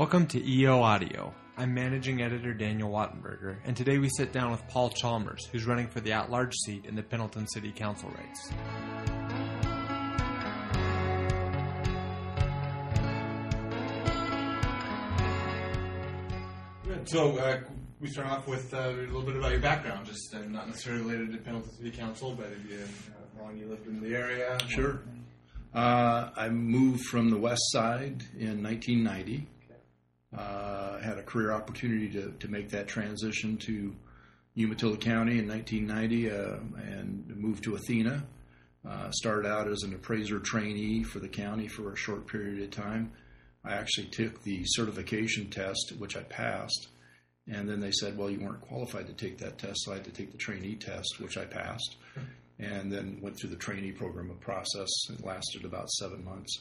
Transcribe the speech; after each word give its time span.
Welcome 0.00 0.28
to 0.28 0.42
EO 0.42 0.80
Audio. 0.80 1.30
I'm 1.58 1.74
managing 1.74 2.22
editor 2.22 2.54
Daniel 2.54 2.90
Wattenberger, 2.90 3.58
and 3.66 3.76
today 3.76 3.98
we 3.98 4.08
sit 4.08 4.32
down 4.32 4.50
with 4.50 4.66
Paul 4.66 4.88
Chalmers, 4.88 5.44
who's 5.52 5.66
running 5.66 5.88
for 5.88 6.00
the 6.00 6.10
at 6.12 6.30
large 6.30 6.54
seat 6.64 6.86
in 6.86 6.96
the 6.96 7.02
Pendleton 7.02 7.46
City 7.46 7.70
Council 7.70 8.08
race. 8.08 8.50
So 17.04 17.36
uh, 17.36 17.60
we 18.00 18.08
start 18.08 18.28
off 18.28 18.48
with 18.48 18.72
uh, 18.72 18.78
a 18.78 18.92
little 18.92 19.20
bit 19.20 19.36
about 19.36 19.50
your 19.50 19.60
background, 19.60 20.06
just 20.06 20.34
uh, 20.34 20.38
not 20.48 20.66
necessarily 20.66 21.02
related 21.02 21.32
to 21.32 21.38
Pendleton 21.40 21.72
City 21.76 21.90
Council, 21.90 22.34
but 22.34 22.46
if 22.46 22.70
you, 22.70 22.78
uh, 22.78 23.36
how 23.36 23.42
long 23.42 23.58
you 23.58 23.66
lived 23.66 23.86
in 23.86 24.00
the 24.00 24.16
area. 24.16 24.56
Sure. 24.66 25.02
Uh, 25.74 26.30
I 26.34 26.48
moved 26.48 27.02
from 27.02 27.28
the 27.28 27.36
west 27.36 27.70
side 27.70 28.24
in 28.38 28.62
1990. 28.62 29.46
Uh, 30.36 30.98
had 31.00 31.18
a 31.18 31.22
career 31.22 31.52
opportunity 31.52 32.08
to, 32.08 32.32
to 32.38 32.48
make 32.48 32.70
that 32.70 32.86
transition 32.86 33.56
to 33.56 33.94
Umatilla 34.54 34.96
County 34.96 35.38
in 35.38 35.48
1990 35.48 36.30
uh, 36.30 36.34
and 36.94 37.36
moved 37.36 37.64
to 37.64 37.74
Athena. 37.74 38.24
Uh, 38.88 39.10
started 39.10 39.46
out 39.46 39.68
as 39.68 39.82
an 39.82 39.92
appraiser 39.92 40.38
trainee 40.38 41.02
for 41.02 41.18
the 41.18 41.28
county 41.28 41.68
for 41.68 41.92
a 41.92 41.96
short 41.96 42.26
period 42.26 42.62
of 42.62 42.70
time. 42.70 43.12
I 43.64 43.74
actually 43.74 44.06
took 44.06 44.42
the 44.42 44.62
certification 44.64 45.50
test, 45.50 45.92
which 45.98 46.16
I 46.16 46.22
passed, 46.22 46.88
and 47.46 47.68
then 47.68 47.80
they 47.80 47.90
said, 47.92 48.16
"Well, 48.16 48.30
you 48.30 48.40
weren't 48.40 48.62
qualified 48.62 49.06
to 49.08 49.12
take 49.12 49.36
that 49.38 49.58
test, 49.58 49.80
so 49.82 49.92
I 49.92 49.96
had 49.96 50.04
to 50.04 50.10
take 50.10 50.32
the 50.32 50.38
trainee 50.38 50.76
test, 50.76 51.20
which 51.20 51.36
I 51.36 51.44
passed." 51.44 51.96
and 52.60 52.92
then 52.92 53.18
went 53.22 53.38
through 53.38 53.50
the 53.50 53.56
trainee 53.56 53.92
program 53.92 54.30
of 54.30 54.38
process. 54.40 54.88
It 55.08 55.24
lasted 55.24 55.64
about 55.64 55.90
seven 55.92 56.24
months. 56.24 56.60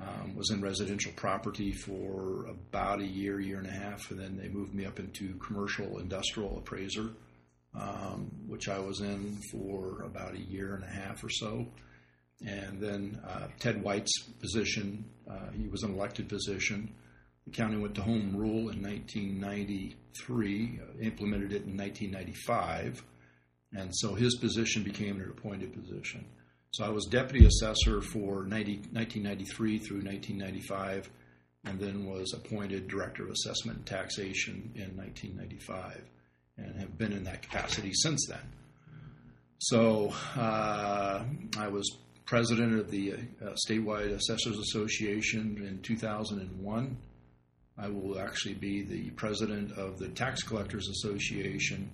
Um, 0.00 0.34
was 0.34 0.50
in 0.50 0.62
residential 0.62 1.12
property 1.16 1.70
for 1.70 2.46
about 2.46 3.00
a 3.00 3.06
year, 3.06 3.40
year 3.40 3.58
and 3.58 3.66
a 3.66 3.70
half, 3.70 4.10
and 4.10 4.18
then 4.18 4.38
they 4.38 4.48
moved 4.48 4.74
me 4.74 4.86
up 4.86 4.98
into 4.98 5.34
commercial 5.34 5.98
industrial 5.98 6.56
appraiser, 6.56 7.10
um, 7.78 8.30
which 8.46 8.70
I 8.70 8.78
was 8.78 9.00
in 9.00 9.38
for 9.50 10.02
about 10.04 10.34
a 10.34 10.40
year 10.40 10.74
and 10.74 10.84
a 10.84 10.88
half 10.88 11.22
or 11.22 11.28
so. 11.28 11.66
And 12.40 12.80
then 12.80 13.20
uh, 13.28 13.48
Ted 13.58 13.82
White's 13.82 14.18
position, 14.40 15.04
uh, 15.30 15.50
he 15.54 15.68
was 15.68 15.82
an 15.82 15.92
elected 15.92 16.26
position. 16.26 16.94
The 17.44 17.52
county 17.52 17.76
went 17.76 17.94
to 17.96 18.02
home 18.02 18.34
rule 18.34 18.70
in 18.70 18.82
1993, 18.82 20.80
uh, 20.80 21.02
implemented 21.02 21.52
it 21.52 21.64
in 21.66 21.76
1995 21.76 23.04
and 23.74 23.90
so 23.94 24.14
his 24.14 24.36
position 24.36 24.82
became 24.82 25.20
an 25.20 25.30
appointed 25.30 25.72
position. 25.72 26.24
So 26.72 26.84
I 26.84 26.88
was 26.88 27.04
deputy 27.04 27.44
assessor 27.44 28.00
for 28.00 28.44
90, 28.44 28.76
1993 28.92 29.78
through 29.78 29.98
1995, 29.98 31.10
and 31.66 31.78
then 31.78 32.06
was 32.06 32.32
appointed 32.32 32.88
director 32.88 33.24
of 33.24 33.30
assessment 33.30 33.78
and 33.78 33.86
taxation 33.86 34.72
in 34.74 34.96
1995, 34.96 36.00
and 36.56 36.80
have 36.80 36.96
been 36.96 37.12
in 37.12 37.24
that 37.24 37.42
capacity 37.42 37.90
since 37.92 38.26
then. 38.26 38.40
So 39.58 40.14
uh, 40.34 41.22
I 41.58 41.68
was 41.68 41.98
president 42.24 42.80
of 42.80 42.90
the 42.90 43.12
uh, 43.12 43.54
statewide 43.68 44.10
assessors 44.10 44.58
association 44.58 45.62
in 45.68 45.78
2001. 45.82 46.96
I 47.76 47.88
will 47.88 48.18
actually 48.18 48.54
be 48.54 48.82
the 48.82 49.10
president 49.10 49.72
of 49.72 49.98
the 49.98 50.08
tax 50.08 50.42
collectors 50.42 50.88
association 50.88 51.90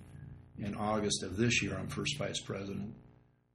in 0.61 0.77
August 0.77 1.25
of 1.25 1.37
this 1.37 1.62
year, 1.62 1.77
I'm 1.77 1.89
first 1.89 2.17
vice 2.17 2.41
president. 2.41 2.95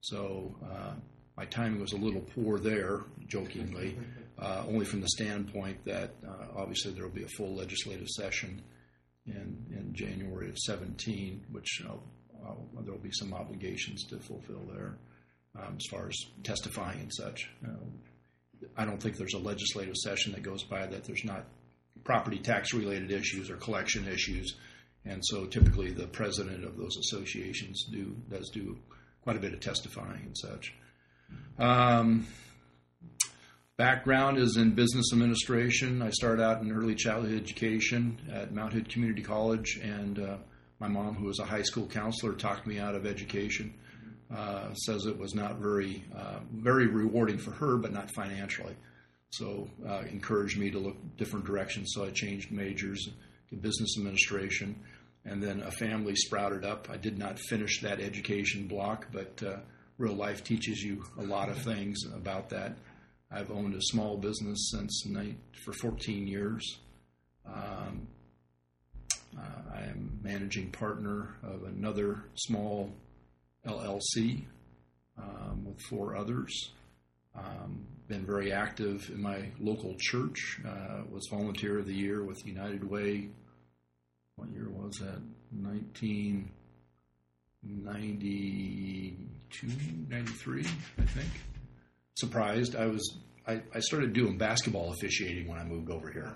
So 0.02 0.54
uh, 0.70 0.96
my 1.38 1.46
timing 1.46 1.82
was 1.82 1.94
a 1.94 1.98
little 1.98 2.22
poor 2.22 2.60
there, 2.60 3.02
jokingly, 3.28 3.98
uh, 4.40 4.64
only 4.68 4.86
from 4.86 5.02
the 5.02 5.10
standpoint 5.10 5.84
that 5.86 6.12
uh, 6.28 6.60
obviously 6.60 6.92
there 6.92 7.04
will 7.04 7.12
be 7.12 7.24
a 7.24 7.30
full 7.30 7.56
legislative 7.56 8.08
session 8.08 8.62
in, 9.26 9.58
in 9.72 9.94
January 9.94 10.50
of 10.50 10.58
17, 10.58 11.44
which 11.52 11.82
there 11.82 12.94
will 12.94 13.00
be 13.00 13.12
some 13.12 13.34
obligations 13.34 14.04
to 14.06 14.18
fulfill 14.20 14.62
there 14.74 14.98
um, 15.56 15.78
as 15.78 15.86
far 15.90 16.08
as 16.08 16.18
testifying 16.44 17.00
and 17.00 17.14
such. 17.14 17.50
I 18.78 18.86
don't 18.86 19.02
think 19.02 19.18
there's 19.18 19.34
a 19.34 19.40
legislative 19.40 19.96
session 19.98 20.34
that 20.34 20.44
goes 20.44 20.64
by 20.64 20.86
that 20.86 21.04
there's 21.04 21.26
not 21.26 21.46
property 22.04 22.40
tax 22.40 22.74
related 22.74 23.12
issues 23.12 23.50
or 23.50 23.56
collection 23.56 24.08
issues 24.08 24.56
and 25.06 25.22
so 25.26 25.46
typically 25.46 25.92
the 25.92 26.08
president 26.08 26.64
of 26.64 26.78
those 26.78 26.98
associations 26.98 27.86
do 27.92 28.16
does 28.30 28.50
do 28.50 28.78
quite 29.22 29.36
a 29.36 29.40
bit 29.40 29.54
of 29.54 29.60
testifying 29.60 30.22
and 30.26 30.38
such. 30.38 30.74
Um, 31.60 32.28
background 33.78 34.38
is 34.38 34.58
in 34.58 34.72
business 34.72 35.12
administration. 35.14 36.02
I 36.02 36.10
started 36.10 36.44
out 36.44 36.62
in 36.62 36.72
early 36.72 36.96
childhood 36.96 37.40
education 37.40 38.20
at 38.32 38.54
Mount 38.54 38.74
Hood 38.74 38.90
Community 38.90 39.22
College, 39.22 39.80
and 39.82 40.20
uh, 40.20 40.38
my 40.80 40.88
mom, 40.88 41.16
who 41.16 41.26
was 41.26 41.40
a 41.40 41.46
high 41.46 41.62
school 41.62 41.88
counselor, 41.88 42.34
talked 42.34 42.68
me 42.68 42.80
out 42.80 42.96
of 42.96 43.06
education. 43.06 43.74
Uh, 44.34 44.74
says 44.74 45.06
it 45.06 45.18
was 45.18 45.36
not 45.36 45.58
very 45.58 46.04
uh, 46.16 46.40
very 46.52 46.88
rewarding 46.88 47.38
for 47.38 47.52
her, 47.52 47.78
but 47.78 47.94
not 47.94 48.10
financially. 48.16 48.76
So 49.30 49.68
uh, 49.88 50.04
encouraged 50.10 50.58
me 50.58 50.72
to 50.72 50.80
look 50.80 50.96
different 51.18 51.46
directions. 51.46 51.92
So 51.94 52.04
I 52.04 52.10
changed 52.10 52.52
majors 52.52 53.08
to 53.50 53.56
business 53.56 53.96
administration 53.98 54.76
and 55.26 55.42
then 55.42 55.62
a 55.62 55.72
family 55.72 56.16
sprouted 56.16 56.66
up. 56.66 56.90
I 56.92 56.98
did 56.98 57.18
not 57.18 57.40
finish 57.40 57.82
that 57.82 58.00
education 58.00 58.68
block, 58.68 59.08
but 59.12 59.42
uh, 59.44 59.58
real 59.98 60.14
life 60.14 60.44
teaches 60.44 60.82
you 60.82 61.04
a 61.20 61.24
lot 61.24 61.50
of 61.50 61.58
things 61.58 62.04
about 62.16 62.50
that. 62.50 62.74
I've 63.32 63.52
owned 63.52 63.74
a 63.76 63.82
small 63.82 64.18
business 64.18 64.72
since 64.72 65.06
night 65.06 65.38
for 65.64 65.74
14 65.74 66.28
years. 66.28 66.80
Um, 67.46 68.08
uh, 69.38 69.76
I 69.76 69.82
am 69.82 70.20
managing 70.22 70.70
partner 70.72 71.36
of 71.44 71.64
another 71.64 72.24
small 72.36 72.92
LLC 73.66 74.44
um, 75.18 75.66
with 75.66 75.80
four 75.90 76.16
others. 76.16 76.72
Um, 77.36 77.88
been 78.08 78.26
very 78.26 78.52
active 78.52 79.10
in 79.10 79.22
my 79.22 79.50
local 79.60 79.96
church. 80.00 80.60
Uh, 80.68 81.02
was 81.12 81.28
volunteer 81.32 81.80
of 81.80 81.88
the 81.88 81.94
year 81.96 82.24
with 82.24 82.46
United 82.46 82.84
Way 82.84 83.30
what 84.36 84.50
year 84.50 84.70
was 84.70 84.96
that? 84.96 85.22
1992, 87.64 89.68
93, 90.10 90.62
I 90.62 90.66
think. 91.06 91.30
Surprised. 92.16 92.76
I 92.76 92.88
was. 92.88 93.18
I, 93.46 93.62
I 93.76 93.80
started 93.80 94.14
doing 94.14 94.38
basketball 94.38 94.94
officiating 94.94 95.50
when 95.50 95.58
I 95.58 95.64
moved 95.64 95.90
over 95.90 96.12
here, 96.12 96.34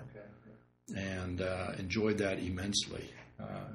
and 0.94 1.40
uh, 1.40 1.72
enjoyed 1.78 2.18
that 2.18 2.38
immensely. 2.38 3.04
Uh, 3.40 3.68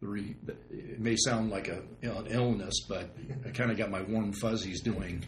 re, 0.00 0.34
it 0.70 1.00
may 1.00 1.16
sound 1.16 1.50
like 1.50 1.68
a 1.68 1.82
you 2.00 2.08
know, 2.08 2.18
an 2.18 2.26
illness, 2.28 2.74
but 2.88 3.10
I 3.44 3.50
kind 3.50 3.70
of 3.70 3.76
got 3.76 3.90
my 3.90 4.00
warm 4.02 4.32
fuzzies 4.32 4.80
doing 4.82 5.24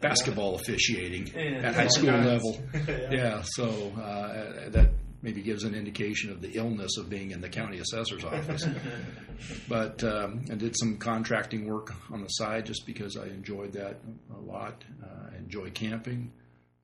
basketball 0.00 0.54
officiating 0.56 1.26
yeah, 1.34 1.68
at 1.68 1.74
high 1.74 1.88
school 1.88 2.10
level. 2.10 2.58
yeah. 2.86 3.10
yeah. 3.10 3.42
so 3.44 3.92
uh, 4.00 4.70
that 4.70 4.90
maybe 5.22 5.40
gives 5.40 5.62
an 5.62 5.74
indication 5.74 6.30
of 6.30 6.42
the 6.42 6.50
illness 6.50 6.96
of 6.98 7.08
being 7.08 7.30
in 7.30 7.40
the 7.40 7.48
county 7.48 7.78
assessor's 7.78 8.24
office. 8.24 8.66
but 9.68 10.02
um, 10.02 10.44
I 10.50 10.56
did 10.56 10.76
some 10.78 10.96
contracting 10.98 11.66
work 11.66 11.94
on 12.12 12.22
the 12.22 12.28
side 12.28 12.66
just 12.66 12.84
because 12.86 13.16
I 13.16 13.26
enjoyed 13.26 13.72
that 13.72 14.00
a 14.36 14.40
lot. 14.40 14.84
Uh, 15.02 15.30
I 15.32 15.38
enjoy 15.38 15.70
camping, 15.70 16.32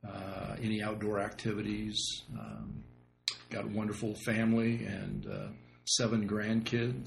uh, 0.09 0.55
any 0.63 0.83
outdoor 0.83 1.19
activities. 1.19 1.99
Um, 2.39 2.85
got 3.51 3.65
a 3.65 3.69
wonderful 3.69 4.15
family 4.25 4.85
and 4.85 5.27
uh, 5.27 5.49
seven 5.87 6.29
grandkids 6.29 7.07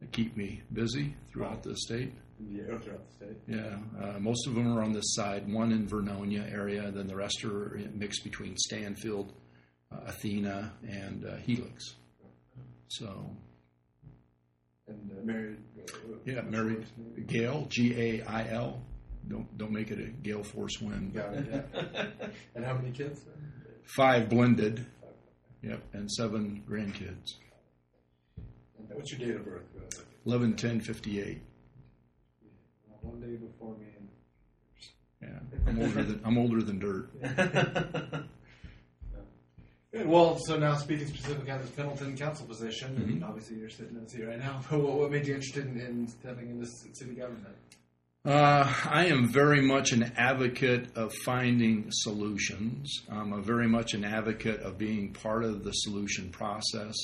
that 0.00 0.12
keep 0.12 0.36
me 0.36 0.62
busy 0.72 1.14
throughout 1.30 1.62
the 1.62 1.76
state. 1.76 2.12
Yeah, 2.48 2.78
throughout 2.78 3.06
the 3.06 3.26
state. 3.26 3.36
Yeah, 3.46 3.76
uh, 4.02 4.18
most 4.18 4.46
of 4.46 4.54
them 4.54 4.66
are 4.74 4.82
on 4.82 4.92
this 4.92 5.14
side. 5.14 5.52
One 5.52 5.72
in 5.72 5.86
Vernonia 5.86 6.50
area, 6.50 6.90
then 6.90 7.06
the 7.06 7.16
rest 7.16 7.44
are 7.44 7.78
mixed 7.92 8.24
between 8.24 8.56
Stanfield 8.56 9.34
Athena, 10.06 10.72
and 10.88 11.24
uh, 11.24 11.36
Helix. 11.36 11.94
So. 12.88 13.30
And 14.88 15.10
uh, 15.12 15.24
married. 15.24 15.58
yeah, 16.24 16.40
married 16.42 16.84
Gail 17.26 17.66
G 17.68 17.94
A 17.96 18.22
I 18.24 18.48
L. 18.50 18.82
Don't 19.28 19.56
don't 19.58 19.72
make 19.72 19.90
it 19.90 19.98
a 20.00 20.10
Gale 20.22 20.42
Force 20.42 20.80
win. 20.80 21.10
Got 21.14 21.34
it. 21.34 21.68
Yeah. 21.74 22.06
and 22.54 22.64
how 22.64 22.74
many 22.74 22.90
kids? 22.90 23.20
Five 23.84 24.28
blended. 24.28 24.86
Yep, 25.62 25.82
and 25.92 26.10
seven 26.10 26.64
grandkids. 26.68 27.34
What's 28.88 29.12
your 29.12 29.20
date 29.20 29.36
of 29.36 29.44
birth? 29.44 30.04
11 30.26 30.56
10 30.56 30.80
58. 30.80 31.42
One 33.02 33.20
day 33.20 33.36
before 33.36 33.76
me. 33.76 33.86
Yeah, 35.22 35.38
I'm 35.66 35.80
older 35.82 36.02
than 36.02 36.20
I'm 36.24 36.38
older 36.38 36.62
than 36.62 36.78
dirt. 36.78 37.10
Well, 39.92 40.38
so 40.38 40.56
now 40.56 40.76
speaking 40.76 41.08
specifically 41.08 41.50
on 41.50 41.60
this 41.60 41.70
Pendleton 41.70 42.16
council 42.16 42.46
position, 42.46 42.94
mm-hmm. 42.94 43.10
and 43.10 43.24
obviously 43.24 43.56
you're 43.56 43.70
sitting 43.70 43.96
in 43.96 44.04
the 44.04 44.10
seat 44.10 44.24
right 44.24 44.38
now. 44.38 44.60
But 44.70 44.80
what, 44.80 44.98
what 44.98 45.10
made 45.10 45.26
you 45.26 45.34
interested 45.34 45.66
in, 45.66 45.80
in 45.80 46.06
stepping 46.06 46.50
into 46.50 46.66
city 46.66 47.14
government? 47.14 47.56
Uh, 48.24 48.72
I 48.84 49.06
am 49.06 49.28
very 49.28 49.62
much 49.62 49.92
an 49.92 50.12
advocate 50.16 50.94
of 50.94 51.12
finding 51.24 51.86
solutions. 51.90 53.02
I'm 53.10 53.32
a 53.32 53.40
very 53.40 53.66
much 53.66 53.94
an 53.94 54.04
advocate 54.04 54.60
of 54.60 54.78
being 54.78 55.12
part 55.12 55.42
of 55.42 55.64
the 55.64 55.72
solution 55.72 56.28
process. 56.28 56.94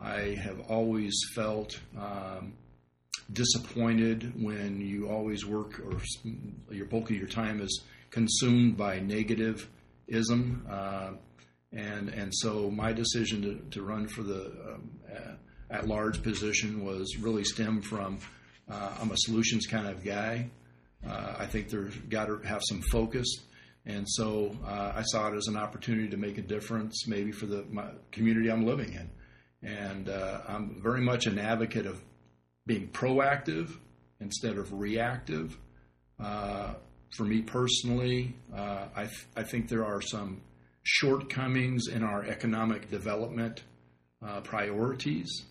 I 0.00 0.38
have 0.40 0.60
always 0.70 1.14
felt 1.34 1.78
um, 1.98 2.52
disappointed 3.32 4.40
when 4.40 4.80
you 4.80 5.08
always 5.08 5.44
work 5.44 5.80
or 5.80 6.00
your 6.72 6.86
bulk 6.86 7.10
of 7.10 7.16
your 7.16 7.26
time 7.26 7.60
is 7.60 7.82
consumed 8.10 8.76
by 8.76 9.00
negativism. 9.00 10.70
Uh, 10.70 11.10
and 11.72 12.08
and 12.08 12.32
so 12.34 12.70
my 12.70 12.92
decision 12.92 13.42
to, 13.42 13.78
to 13.78 13.82
run 13.82 14.08
for 14.08 14.22
the 14.22 14.46
um, 14.68 14.90
at 15.70 15.86
large 15.86 16.22
position 16.22 16.84
was 16.84 17.16
really 17.18 17.44
stemmed 17.44 17.84
from 17.84 18.18
uh, 18.70 18.96
I'm 19.00 19.10
a 19.10 19.16
solutions 19.16 19.66
kind 19.66 19.86
of 19.86 20.04
guy. 20.04 20.50
Uh, 21.06 21.34
I 21.38 21.46
think 21.46 21.68
there's 21.68 21.94
got 22.08 22.26
to 22.26 22.38
have 22.46 22.60
some 22.68 22.82
focus, 22.82 23.26
and 23.86 24.04
so 24.08 24.56
uh, 24.66 24.92
I 24.94 25.02
saw 25.02 25.28
it 25.28 25.36
as 25.36 25.46
an 25.46 25.56
opportunity 25.56 26.08
to 26.08 26.16
make 26.16 26.38
a 26.38 26.42
difference, 26.42 27.06
maybe 27.06 27.32
for 27.32 27.46
the 27.46 27.64
community 28.10 28.50
I'm 28.50 28.66
living 28.66 28.92
in. 28.92 29.10
And 29.62 30.08
uh, 30.08 30.40
I'm 30.46 30.80
very 30.82 31.00
much 31.00 31.26
an 31.26 31.38
advocate 31.38 31.86
of 31.86 32.00
being 32.66 32.88
proactive 32.88 33.76
instead 34.20 34.58
of 34.58 34.72
reactive. 34.72 35.56
Uh, 36.20 36.74
for 37.16 37.24
me 37.24 37.42
personally, 37.42 38.34
uh, 38.54 38.86
I, 38.94 39.04
th- 39.04 39.26
I 39.36 39.42
think 39.44 39.68
there 39.68 39.86
are 39.86 40.00
some 40.02 40.42
shortcomings 40.90 41.88
in 41.88 42.02
our 42.02 42.24
economic 42.24 42.90
development 42.90 43.62
priorities. 44.42 45.44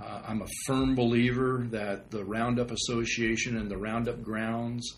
Uh, 0.00 0.22
I'm 0.28 0.42
a 0.42 0.46
firm 0.66 0.94
believer 0.94 1.66
that 1.70 2.12
the 2.12 2.24
Roundup 2.24 2.70
Association 2.70 3.56
and 3.56 3.68
the 3.68 3.76
Roundup 3.76 4.22
Grounds 4.22 4.96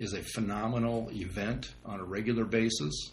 is 0.00 0.12
a 0.12 0.22
phenomenal 0.22 1.08
event 1.12 1.72
on 1.84 2.00
a 2.00 2.04
regular 2.04 2.44
basis. 2.44 3.12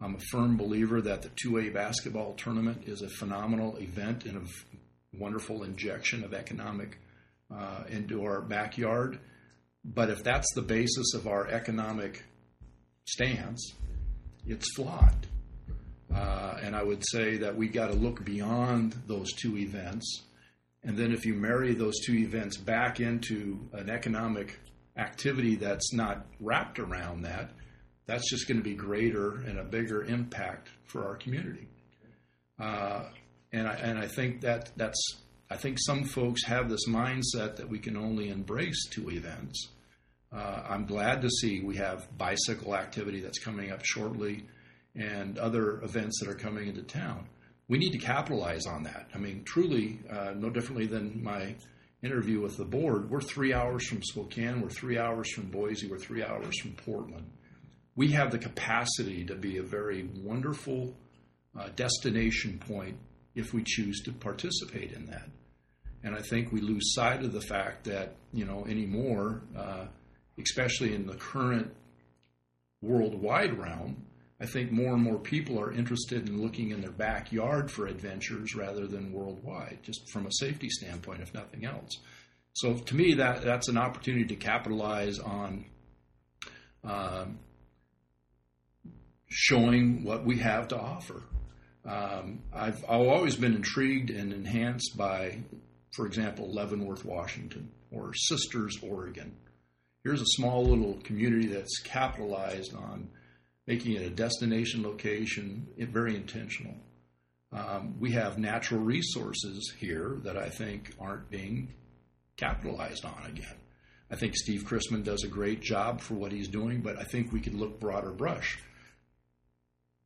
I'm 0.00 0.16
a 0.16 0.20
firm 0.30 0.58
believer 0.58 1.00
that 1.00 1.22
the 1.22 1.30
2A 1.30 1.72
basketball 1.72 2.34
tournament 2.34 2.82
is 2.86 3.00
a 3.00 3.08
phenomenal 3.08 3.78
event 3.78 4.26
and 4.26 4.36
a 4.36 5.16
wonderful 5.18 5.62
injection 5.62 6.22
of 6.22 6.34
economic 6.34 6.98
uh, 7.50 7.84
into 7.88 8.24
our 8.24 8.42
backyard. 8.42 9.18
But 9.82 10.10
if 10.10 10.22
that's 10.22 10.52
the 10.54 10.62
basis 10.62 11.14
of 11.14 11.26
our 11.26 11.48
economic 11.48 12.22
stance, 13.06 13.72
it's 14.46 14.74
flawed. 14.74 15.26
Uh, 16.16 16.58
and 16.62 16.74
I 16.74 16.82
would 16.82 17.04
say 17.06 17.36
that 17.38 17.56
we 17.56 17.68
got 17.68 17.88
to 17.88 17.94
look 17.94 18.24
beyond 18.24 18.94
those 19.06 19.32
two 19.34 19.58
events 19.58 20.22
and 20.86 20.96
then 20.96 21.12
if 21.12 21.26
you 21.26 21.34
marry 21.34 21.74
those 21.74 21.98
two 22.06 22.14
events 22.14 22.56
back 22.56 23.00
into 23.00 23.58
an 23.72 23.90
economic 23.90 24.60
activity 24.96 25.56
that's 25.56 25.92
not 25.92 26.26
wrapped 26.40 26.78
around 26.78 27.22
that, 27.22 27.50
that's 28.06 28.30
just 28.30 28.46
going 28.46 28.58
to 28.58 28.62
be 28.62 28.74
greater 28.74 29.40
and 29.40 29.58
a 29.58 29.64
bigger 29.64 30.04
impact 30.04 30.68
for 30.84 31.04
our 31.04 31.16
community. 31.16 31.66
Uh, 32.60 33.06
and 33.52 33.66
I, 33.66 33.74
and 33.74 33.98
I 33.98 34.06
think 34.06 34.42
that 34.42 34.70
that's 34.76 35.00
I 35.50 35.56
think 35.56 35.78
some 35.80 36.04
folks 36.04 36.44
have 36.44 36.68
this 36.68 36.88
mindset 36.88 37.56
that 37.56 37.68
we 37.68 37.78
can 37.78 37.96
only 37.96 38.30
embrace 38.30 38.88
two 38.88 39.10
events. 39.10 39.68
Uh, 40.32 40.62
I'm 40.68 40.86
glad 40.86 41.22
to 41.22 41.30
see 41.30 41.60
we 41.60 41.76
have 41.76 42.06
bicycle 42.16 42.76
activity 42.76 43.20
that's 43.20 43.38
coming 43.38 43.70
up 43.70 43.84
shortly, 43.84 44.44
and 44.96 45.38
other 45.38 45.82
events 45.82 46.20
that 46.20 46.28
are 46.28 46.34
coming 46.34 46.68
into 46.68 46.82
town 46.82 47.28
we 47.68 47.78
need 47.78 47.92
to 47.92 47.98
capitalize 47.98 48.66
on 48.66 48.84
that. 48.84 49.08
I 49.14 49.18
mean, 49.18 49.42
truly, 49.44 49.98
uh, 50.10 50.32
no 50.36 50.50
differently 50.50 50.86
than 50.86 51.22
my 51.22 51.56
interview 52.02 52.40
with 52.40 52.56
the 52.56 52.64
board, 52.64 53.10
we're 53.10 53.20
three 53.20 53.52
hours 53.52 53.86
from 53.88 54.02
Spokane, 54.02 54.60
we're 54.60 54.68
three 54.68 54.98
hours 54.98 55.32
from 55.32 55.50
Boise, 55.50 55.88
we're 55.88 55.98
three 55.98 56.22
hours 56.22 56.58
from 56.60 56.72
Portland. 56.72 57.28
We 57.96 58.12
have 58.12 58.30
the 58.30 58.38
capacity 58.38 59.24
to 59.24 59.34
be 59.34 59.56
a 59.56 59.62
very 59.62 60.08
wonderful 60.22 60.94
uh, 61.58 61.70
destination 61.74 62.58
point 62.58 62.98
if 63.34 63.52
we 63.52 63.64
choose 63.64 64.02
to 64.02 64.12
participate 64.12 64.92
in 64.92 65.06
that. 65.06 65.28
And 66.04 66.14
I 66.14 66.20
think 66.20 66.52
we 66.52 66.60
lose 66.60 66.94
sight 66.94 67.24
of 67.24 67.32
the 67.32 67.40
fact 67.40 67.84
that, 67.84 68.14
you 68.32 68.44
know, 68.44 68.64
anymore, 68.66 69.42
uh, 69.56 69.86
especially 70.38 70.94
in 70.94 71.06
the 71.06 71.16
current 71.16 71.74
worldwide 72.80 73.58
realm, 73.58 74.05
I 74.40 74.46
think 74.46 74.70
more 74.70 74.92
and 74.92 75.02
more 75.02 75.18
people 75.18 75.58
are 75.58 75.72
interested 75.72 76.28
in 76.28 76.42
looking 76.42 76.70
in 76.70 76.82
their 76.82 76.90
backyard 76.90 77.70
for 77.70 77.86
adventures 77.86 78.54
rather 78.54 78.86
than 78.86 79.12
worldwide, 79.12 79.78
just 79.82 80.10
from 80.10 80.26
a 80.26 80.32
safety 80.32 80.68
standpoint, 80.68 81.22
if 81.22 81.32
nothing 81.32 81.64
else. 81.64 81.98
So 82.52 82.74
to 82.74 82.94
me, 82.94 83.14
that 83.14 83.42
that's 83.42 83.68
an 83.68 83.78
opportunity 83.78 84.26
to 84.26 84.36
capitalize 84.36 85.18
on 85.18 85.64
um, 86.84 87.38
showing 89.28 90.04
what 90.04 90.24
we 90.24 90.38
have 90.38 90.68
to 90.68 90.78
offer. 90.78 91.22
Um, 91.84 92.42
I've, 92.52 92.84
I've 92.84 93.06
always 93.06 93.36
been 93.36 93.54
intrigued 93.54 94.10
and 94.10 94.32
enhanced 94.32 94.96
by, 94.96 95.38
for 95.94 96.06
example, 96.06 96.52
Leavenworth, 96.52 97.04
Washington, 97.04 97.70
or 97.90 98.12
Sisters, 98.14 98.76
Oregon. 98.82 99.36
Here's 100.02 100.20
a 100.20 100.26
small 100.26 100.64
little 100.64 101.00
community 101.02 101.46
that's 101.46 101.80
capitalized 101.80 102.74
on 102.74 103.08
making 103.66 103.92
it 103.92 104.02
a 104.02 104.10
destination 104.10 104.82
location, 104.82 105.66
very 105.78 106.14
intentional. 106.14 106.74
Um, 107.52 107.96
we 107.98 108.12
have 108.12 108.38
natural 108.38 108.80
resources 108.80 109.72
here 109.78 110.18
that 110.24 110.36
I 110.36 110.48
think 110.48 110.94
aren't 111.00 111.30
being 111.30 111.74
capitalized 112.36 113.04
on 113.04 113.26
again. 113.26 113.56
I 114.10 114.16
think 114.16 114.36
Steve 114.36 114.64
Chrisman 114.64 115.02
does 115.04 115.24
a 115.24 115.28
great 115.28 115.60
job 115.60 116.00
for 116.00 116.14
what 116.14 116.32
he's 116.32 116.48
doing, 116.48 116.80
but 116.80 116.98
I 116.98 117.04
think 117.04 117.32
we 117.32 117.40
could 117.40 117.54
look 117.54 117.80
broader 117.80 118.10
brush. 118.10 118.58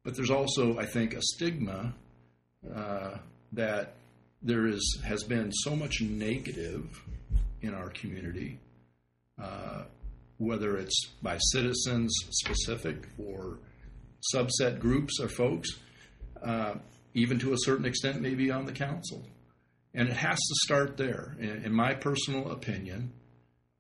But 0.05 0.17
there's 0.17 0.31
also, 0.31 0.79
I 0.79 0.87
think, 0.87 1.15
a 1.15 1.21
stigma 1.21 1.93
uh, 2.75 3.19
that 3.53 3.95
there 4.43 4.67
is 4.67 4.99
has 5.05 5.23
been 5.23 5.53
so 5.53 5.77
much 5.77 6.01
negative 6.01 7.03
in 7.61 7.75
our 7.75 7.91
community 7.91 8.59
uh, 9.41 9.85
whether 10.41 10.79
it's 10.79 11.09
by 11.23 11.37
citizens 11.53 12.11
specific 12.31 13.07
or 13.19 13.59
subset 14.35 14.79
groups 14.79 15.21
of 15.21 15.31
folks, 15.31 15.69
uh, 16.43 16.75
even 17.15 17.39
to 17.39 17.53
a 17.53 17.57
certain 17.59 17.85
extent, 17.85 18.23
maybe 18.23 18.51
on 18.51 18.65
the 18.65 18.73
council. 18.73 19.23
And 19.93 20.09
it 20.09 20.17
has 20.17 20.39
to 20.39 20.55
start 20.65 20.97
there. 20.97 21.37
In, 21.39 21.65
in 21.65 21.73
my 21.75 21.93
personal 21.93 22.53
opinion, 22.53 23.13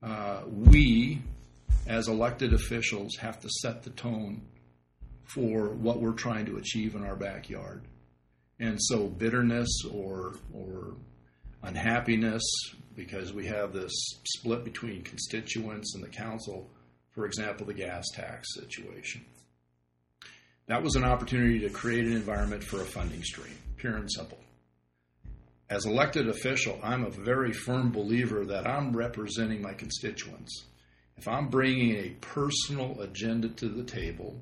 uh, 0.02 0.42
we, 0.46 1.22
as 1.86 2.08
elected 2.08 2.52
officials, 2.52 3.16
have 3.20 3.40
to 3.40 3.48
set 3.62 3.82
the 3.82 3.90
tone 3.90 4.42
for 5.24 5.68
what 5.68 6.00
we're 6.00 6.12
trying 6.12 6.44
to 6.46 6.58
achieve 6.58 6.94
in 6.94 7.04
our 7.04 7.16
backyard. 7.16 7.82
And 8.58 8.76
so, 8.78 9.06
bitterness 9.06 9.68
or, 9.90 10.34
or 10.52 10.94
unhappiness 11.62 12.42
because 12.96 13.32
we 13.32 13.46
have 13.46 13.72
this 13.72 13.92
split 14.24 14.64
between 14.64 15.02
constituents 15.02 15.94
and 15.94 16.02
the 16.04 16.08
council, 16.08 16.68
for 17.10 17.26
example, 17.26 17.66
the 17.66 17.74
gas 17.74 18.04
tax 18.14 18.54
situation. 18.54 19.24
That 20.66 20.82
was 20.82 20.94
an 20.96 21.04
opportunity 21.04 21.60
to 21.60 21.70
create 21.70 22.04
an 22.04 22.12
environment 22.12 22.62
for 22.62 22.80
a 22.80 22.84
funding 22.84 23.22
stream, 23.22 23.56
pure 23.76 23.96
and 23.96 24.10
simple. 24.10 24.38
As 25.68 25.86
elected 25.86 26.28
official, 26.28 26.78
I'm 26.82 27.04
a 27.04 27.10
very 27.10 27.52
firm 27.52 27.92
believer 27.92 28.44
that 28.46 28.66
I'm 28.66 28.96
representing 28.96 29.62
my 29.62 29.72
constituents. 29.72 30.64
If 31.16 31.28
I'm 31.28 31.48
bringing 31.48 31.96
a 31.96 32.10
personal 32.20 33.00
agenda 33.00 33.48
to 33.48 33.68
the 33.68 33.84
table, 33.84 34.40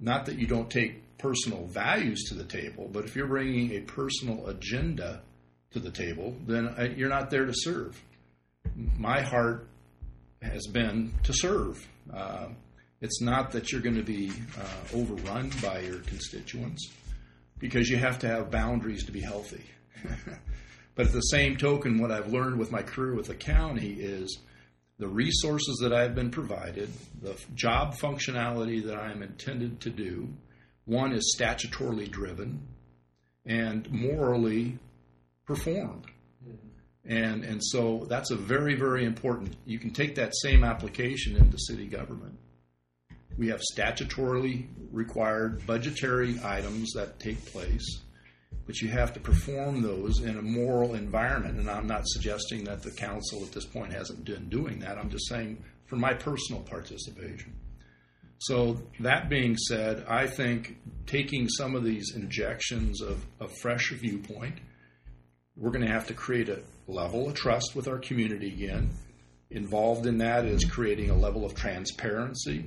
not 0.00 0.26
that 0.26 0.38
you 0.38 0.46
don't 0.46 0.70
take 0.70 1.18
personal 1.18 1.66
values 1.66 2.24
to 2.28 2.34
the 2.34 2.44
table, 2.44 2.88
but 2.92 3.04
if 3.04 3.14
you're 3.14 3.26
bringing 3.26 3.72
a 3.72 3.80
personal 3.80 4.46
agenda 4.48 5.22
to 5.74 5.80
the 5.80 5.90
table, 5.90 6.34
then 6.46 6.74
I, 6.78 6.86
you're 6.86 7.08
not 7.10 7.30
there 7.30 7.44
to 7.44 7.52
serve. 7.54 8.00
My 8.96 9.20
heart 9.20 9.68
has 10.40 10.66
been 10.66 11.12
to 11.24 11.32
serve. 11.32 11.86
Uh, 12.12 12.48
it's 13.00 13.20
not 13.20 13.52
that 13.52 13.70
you're 13.70 13.82
going 13.82 13.96
to 13.96 14.02
be 14.02 14.32
uh, 14.58 14.96
overrun 14.96 15.50
by 15.62 15.80
your 15.80 15.98
constituents 16.00 16.90
because 17.58 17.88
you 17.88 17.96
have 17.98 18.18
to 18.20 18.28
have 18.28 18.50
boundaries 18.50 19.04
to 19.04 19.12
be 19.12 19.20
healthy. 19.20 19.64
but 20.94 21.06
at 21.06 21.12
the 21.12 21.20
same 21.20 21.56
token, 21.56 22.00
what 22.00 22.10
I've 22.10 22.32
learned 22.32 22.58
with 22.58 22.70
my 22.70 22.82
career 22.82 23.14
with 23.14 23.26
the 23.26 23.34
county 23.34 23.92
is 23.92 24.38
the 24.98 25.08
resources 25.08 25.78
that 25.82 25.92
I've 25.92 26.14
been 26.14 26.30
provided, 26.30 26.90
the 27.20 27.36
job 27.54 27.94
functionality 27.94 28.84
that 28.86 28.96
I'm 28.96 29.22
intended 29.22 29.80
to 29.80 29.90
do. 29.90 30.28
One 30.84 31.12
is 31.12 31.36
statutorily 31.38 32.10
driven 32.10 32.60
and 33.44 33.90
morally 33.90 34.78
performed. 35.46 36.06
Hmm. 36.44 36.56
And, 37.04 37.44
and 37.44 37.60
so 37.62 38.06
that's 38.08 38.30
a 38.30 38.36
very, 38.36 38.74
very 38.74 39.04
important. 39.04 39.56
You 39.66 39.78
can 39.78 39.90
take 39.92 40.14
that 40.16 40.32
same 40.36 40.64
application 40.64 41.36
into 41.36 41.58
city 41.58 41.86
government. 41.86 42.38
We 43.36 43.48
have 43.48 43.60
statutorily 43.76 44.68
required 44.92 45.66
budgetary 45.66 46.38
items 46.42 46.92
that 46.92 47.18
take 47.18 47.44
place. 47.46 48.00
but 48.66 48.80
you 48.80 48.88
have 48.88 49.12
to 49.12 49.20
perform 49.20 49.82
those 49.82 50.20
in 50.20 50.38
a 50.38 50.42
moral 50.42 50.94
environment. 50.94 51.58
And 51.58 51.68
I'm 51.68 51.86
not 51.86 52.02
suggesting 52.06 52.64
that 52.64 52.82
the 52.82 52.90
council 52.90 53.42
at 53.42 53.52
this 53.52 53.66
point 53.66 53.92
hasn't 53.92 54.24
been 54.24 54.48
doing 54.48 54.78
that. 54.80 54.98
I'm 54.98 55.10
just 55.10 55.28
saying 55.28 55.62
for 55.86 55.96
my 55.96 56.14
personal 56.14 56.62
participation. 56.62 57.54
So, 58.38 58.78
that 59.00 59.28
being 59.28 59.56
said, 59.56 60.04
I 60.08 60.26
think 60.26 60.76
taking 61.06 61.48
some 61.48 61.74
of 61.74 61.84
these 61.84 62.14
injections 62.14 63.00
of, 63.00 63.24
of 63.40 63.50
fresh 63.62 63.90
viewpoint, 63.92 64.56
we're 65.56 65.70
going 65.70 65.84
to 65.84 65.92
have 65.92 66.06
to 66.08 66.14
create 66.14 66.48
a 66.48 66.60
level 66.86 67.28
of 67.28 67.34
trust 67.34 67.74
with 67.74 67.88
our 67.88 67.98
community 67.98 68.48
again. 68.48 68.90
Involved 69.50 70.06
in 70.06 70.18
that 70.18 70.44
is 70.46 70.64
creating 70.64 71.10
a 71.10 71.16
level 71.16 71.44
of 71.44 71.54
transparency 71.54 72.64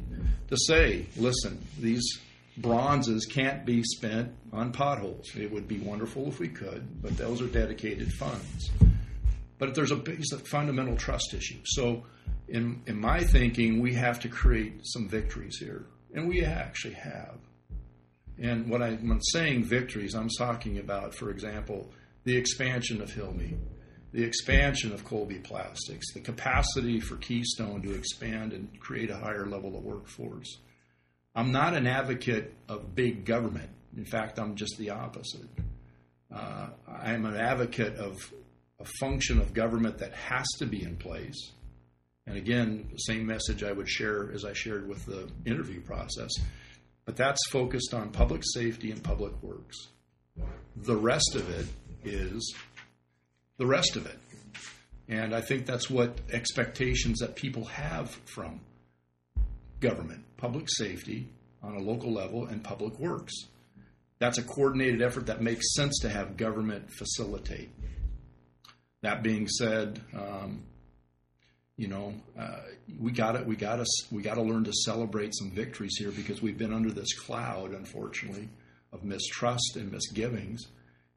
to 0.48 0.58
say, 0.58 1.06
listen, 1.18 1.62
these 1.80 2.20
bronzes 2.58 3.26
can't 3.26 3.66
be 3.66 3.84
spent 3.84 4.34
on 4.54 4.72
potholes. 4.72 5.36
It 5.36 5.52
would 5.52 5.68
be 5.68 5.80
wonderful 5.80 6.28
if 6.28 6.40
we 6.40 6.48
could, 6.48 7.02
but 7.02 7.18
those 7.18 7.42
are 7.42 7.48
dedicated 7.48 8.14
funds. 8.14 8.70
But 9.60 9.76
there's 9.76 9.92
a 9.92 9.98
fundamental 10.50 10.96
trust 10.96 11.34
issue. 11.34 11.60
So, 11.66 12.04
in, 12.48 12.82
in 12.86 13.00
my 13.00 13.20
thinking, 13.20 13.82
we 13.82 13.94
have 13.96 14.20
to 14.22 14.30
create 14.30 14.82
some 14.84 15.10
victories 15.10 15.58
here. 15.58 15.86
And 16.14 16.28
we 16.28 16.46
actually 16.46 16.94
have. 16.94 17.38
And 18.40 18.70
what 18.70 18.82
I'm 18.82 19.22
saying 19.22 19.66
victories, 19.66 20.16
I'm 20.16 20.30
talking 20.38 20.78
about, 20.78 21.14
for 21.14 21.32
example, 21.32 21.92
the 22.28 22.36
expansion 22.36 23.02
of 23.02 23.10
Hill 23.14 23.32
Meat, 23.32 23.58
the 24.12 24.22
expansion 24.22 24.92
of 24.92 25.06
Colby 25.06 25.40
Plastics, 25.40 26.14
the 26.14 26.20
capacity 26.20 27.00
for 27.00 27.16
Keystone 27.16 27.82
to 27.84 27.96
expand 27.96 28.52
and 28.52 28.78
create 28.82 29.10
a 29.10 29.16
higher 29.16 29.46
level 29.46 29.78
of 29.78 29.84
workforce. 29.86 30.58
I'm 31.34 31.54
not 31.54 31.74
an 31.74 31.88
advocate 31.88 32.54
of 32.68 32.94
big 32.94 33.24
government. 33.24 33.70
In 33.96 34.04
fact, 34.04 34.40
I'm 34.40 34.56
just 34.56 34.78
the 34.78 34.90
opposite. 34.90 35.48
Uh, 36.30 36.68
I'm 37.02 37.26
an 37.26 37.38
advocate 37.38 37.96
of 37.96 38.18
a 38.78 38.86
function 39.00 39.40
of 39.40 39.54
government 39.54 40.00
that 40.00 40.12
has 40.12 40.48
to 40.60 40.66
be 40.66 40.84
in 40.84 40.98
place. 40.98 41.54
And 42.26 42.36
again, 42.36 42.90
the 42.92 42.98
same 42.98 43.26
message 43.26 43.64
I 43.64 43.72
would 43.72 43.88
share 43.88 44.34
as 44.34 44.44
I 44.44 44.52
shared 44.52 44.90
with 44.90 45.06
the 45.06 45.30
interview 45.46 45.80
process. 45.80 46.32
But 47.06 47.16
that's 47.16 47.40
focused 47.52 47.94
on 47.94 48.10
public 48.10 48.42
safety 48.44 48.92
and 48.92 49.02
public 49.02 49.32
works. 49.42 49.78
The 50.76 50.98
rest 50.98 51.36
of 51.36 51.50
it 51.50 51.68
is 52.04 52.56
the 53.58 53.66
rest 53.66 53.96
of 53.96 54.06
it. 54.06 54.18
And 55.10 55.34
I 55.34 55.42
think 55.42 55.66
that's 55.66 55.90
what 55.90 56.20
expectations 56.32 57.20
that 57.20 57.36
people 57.36 57.66
have 57.66 58.12
from 58.26 58.60
government, 59.80 60.24
public 60.38 60.66
safety 60.70 61.30
on 61.64 61.76
a 61.76 61.80
local 61.80 62.12
level, 62.12 62.46
and 62.46 62.64
public 62.64 63.00
works. 63.00 63.34
That's 64.20 64.38
a 64.38 64.44
coordinated 64.44 65.02
effort 65.02 65.28
that 65.28 65.42
makes 65.42 65.76
sense 65.76 66.00
to 66.02 66.10
have 66.10 66.38
government 66.38 66.92
facilitate. 66.92 67.70
That 69.02 69.22
being 69.22 69.48
said, 69.48 70.02
um, 70.16 70.64
you 71.78 71.88
know, 71.88 72.16
uh, 72.38 72.62
we 73.00 73.12
got 73.12 73.34
to 73.34 73.44
we 73.44 73.56
got 73.56 73.76
to 73.78 73.86
we 74.12 74.24
got 74.24 74.36
to 74.36 74.42
learn 74.42 74.64
to 74.64 74.74
celebrate 74.74 75.36
some 75.36 75.52
victories 75.52 75.96
here 75.98 76.12
because 76.12 76.42
we've 76.42 76.58
been 76.58 76.74
under 76.74 76.90
this 76.90 77.14
cloud, 77.14 77.74
unfortunately, 77.74 78.50
of 78.92 79.04
mistrust 79.04 79.76
and 79.76 79.92
misgivings. 79.92 80.68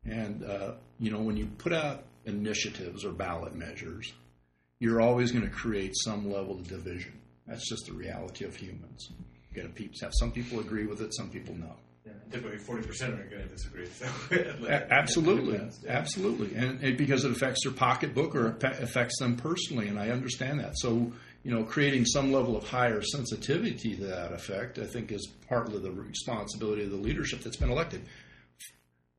And 0.04 0.45
uh, 0.45 0.73
you 0.99 1.11
know, 1.11 1.21
when 1.21 1.37
you 1.37 1.47
put 1.47 1.73
out 1.73 2.04
initiatives 2.25 3.04
or 3.04 3.12
ballot 3.12 3.54
measures, 3.54 4.12
you're 4.78 5.00
always 5.00 5.30
going 5.33 5.45
to 5.45 5.50
create 5.50 5.92
some 5.95 6.30
level 6.30 6.54
of 6.54 6.69
division. 6.69 7.12
That's 7.47 7.69
just 7.69 7.87
the 7.87 7.92
reality 7.92 8.45
of 8.45 8.54
humans. 8.57 9.11
You're 9.52 9.64
going 9.64 9.75
to 9.75 9.88
have 10.02 10.12
some 10.14 10.33
people 10.33 10.61
agree 10.61 10.87
with 10.87 11.00
it, 11.00 11.14
some 11.14 11.28
people 11.28 11.54
no. 11.54 11.75
Yeah, 12.07 12.12
typically, 12.30 12.57
forty 12.57 12.87
percent 12.87 13.12
are 13.12 13.25
going 13.25 13.42
to 13.42 13.49
disagree. 13.49 13.87
So, 13.87 14.07
absolutely, 14.90 15.61
absolutely, 15.87 16.54
and 16.54 16.83
it, 16.83 16.97
because 16.97 17.25
it 17.25 17.30
affects 17.30 17.62
their 17.62 17.73
pocketbook 17.73 18.35
or 18.35 18.57
affects 18.62 19.19
them 19.19 19.37
personally, 19.37 19.88
and 19.88 19.99
I 19.99 20.09
understand 20.09 20.61
that. 20.61 20.78
So, 20.78 21.12
you 21.42 21.50
know, 21.50 21.62
creating 21.64 22.07
some 22.07 22.33
level 22.33 22.57
of 22.57 22.66
higher 22.66 23.02
sensitivity 23.02 23.97
to 23.97 24.07
that 24.07 24.33
effect, 24.33 24.78
I 24.78 24.87
think, 24.87 25.12
is 25.12 25.28
partly 25.47 25.78
the 25.78 25.90
responsibility 25.90 26.85
of 26.85 26.90
the 26.90 26.97
leadership 26.97 27.42
that's 27.42 27.57
been 27.59 27.71
elected. 27.71 28.00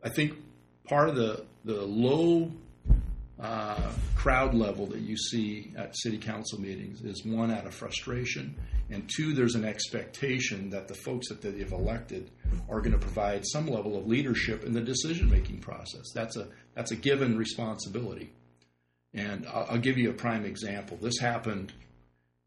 I 0.04 0.10
think 0.10 0.34
part 0.86 1.10
of 1.10 1.16
the 1.16 1.46
the 1.64 1.82
low 1.82 2.52
uh, 3.40 3.92
crowd 4.16 4.54
level 4.54 4.86
that 4.88 5.00
you 5.00 5.18
see 5.18 5.72
at 5.78 5.96
city 5.98 6.18
council 6.18 6.60
meetings 6.60 7.02
is 7.02 7.26
one 7.26 7.52
out 7.52 7.66
of 7.66 7.74
frustration, 7.74 8.56
and 8.92 9.10
two, 9.16 9.34
there's 9.34 9.56
an 9.56 9.64
expectation 9.64 10.70
that 10.70 10.88
the 10.88 10.94
folks 10.94 11.30
that 11.30 11.42
they've 11.42 11.72
elected 11.72 12.30
are 12.70 12.82
going 12.82 12.92
to 12.92 13.00
provide 13.00 13.46
some 13.46 13.68
level 13.68 13.98
of 13.98 14.06
leadership 14.06 14.64
in 14.66 14.74
the 14.74 14.82
decision 14.82 15.30
making 15.30 15.60
process. 15.60 16.12
That's 16.14 16.36
a 16.36 16.48
that's 16.76 16.92
a 16.92 16.96
given 16.96 17.38
responsibility. 17.38 18.32
And 19.14 19.46
I'll, 19.48 19.68
I'll 19.72 19.78
give 19.80 19.98
you 19.98 20.10
a 20.10 20.14
prime 20.14 20.46
example. 20.46 20.98
This 21.02 21.20
happened 21.20 21.74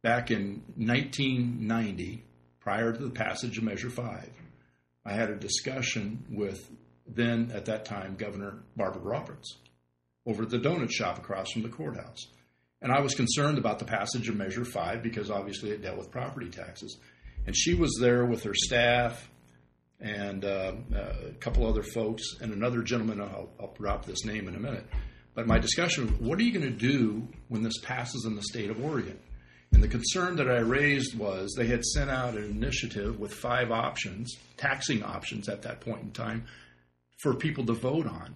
back 0.03 0.31
in 0.31 0.63
1990, 0.77 2.23
prior 2.61 2.93
to 2.93 3.03
the 3.03 3.11
passage 3.11 3.59
of 3.59 3.65
Measure 3.65 3.91
Five. 3.91 4.31
I 5.05 5.13
had 5.13 5.31
a 5.31 5.37
discussion 5.37 6.25
with 6.31 6.71
then 7.07 7.51
at 7.55 7.67
that 7.67 7.85
time 7.85 8.17
Governor 8.17 8.63
Barbara 8.77 9.03
Roberts 9.03 9.59
over 10.27 10.45
at 10.45 10.51
the 10.51 10.59
donut 10.59 10.91
shop 10.91 11.19
across 11.19 11.51
from 11.53 11.63
the 11.63 11.69
courthouse. 11.69 12.27
And 12.81 12.93
I 12.93 13.01
was 13.01 13.15
concerned 13.15 13.59
about 13.59 13.79
the 13.79 13.85
passage 13.85 14.29
of 14.29 14.37
Measure 14.37 14.65
5 14.65 15.03
because 15.03 15.31
obviously 15.31 15.71
it 15.71 15.83
dealt 15.83 15.99
with 15.99 16.11
property 16.11 16.51
taxes. 16.51 16.99
And 17.47 17.57
she 17.57 17.75
was 17.75 17.97
there 18.01 18.25
with 18.25 18.43
her 18.45 18.55
staff 18.55 19.31
and 20.01 20.45
uh, 20.45 20.73
uh, 20.95 21.13
a 21.31 21.35
couple 21.41 21.67
other 21.67 21.83
folks 21.83 22.23
and 22.41 22.53
another 22.53 22.83
gentleman. 22.83 23.21
I'll, 23.21 23.51
I'll 23.61 23.75
drop 23.75 24.05
this 24.05 24.25
name 24.25 24.49
in 24.49 24.55
a 24.55 24.61
minute. 24.61 24.85
But 25.35 25.47
my 25.47 25.59
discussion 25.59 26.09
what 26.21 26.39
are 26.39 26.43
you 26.43 26.53
going 26.53 26.71
to 26.71 26.79
do 26.79 27.29
when 27.49 27.63
this 27.63 27.79
passes 27.83 28.25
in 28.25 28.37
the 28.37 28.43
state 28.43 28.71
of 28.71 28.83
Oregon? 28.83 29.19
And 29.73 29.83
the 29.83 29.89
concern 29.89 30.37
that 30.37 30.49
I 30.49 30.59
raised 30.59 31.19
was 31.19 31.53
they 31.57 31.67
had 31.67 31.85
sent 31.85 32.09
out 32.09 32.35
an 32.35 32.45
initiative 32.45 33.19
with 33.19 33.35
five 33.35 33.73
options, 33.73 34.37
taxing 34.57 35.03
options 35.03 35.49
at 35.49 35.63
that 35.63 35.81
point 35.81 36.03
in 36.03 36.11
time, 36.13 36.45
for 37.25 37.35
people 37.35 37.65
to 37.65 37.73
vote 37.73 38.07
on. 38.07 38.35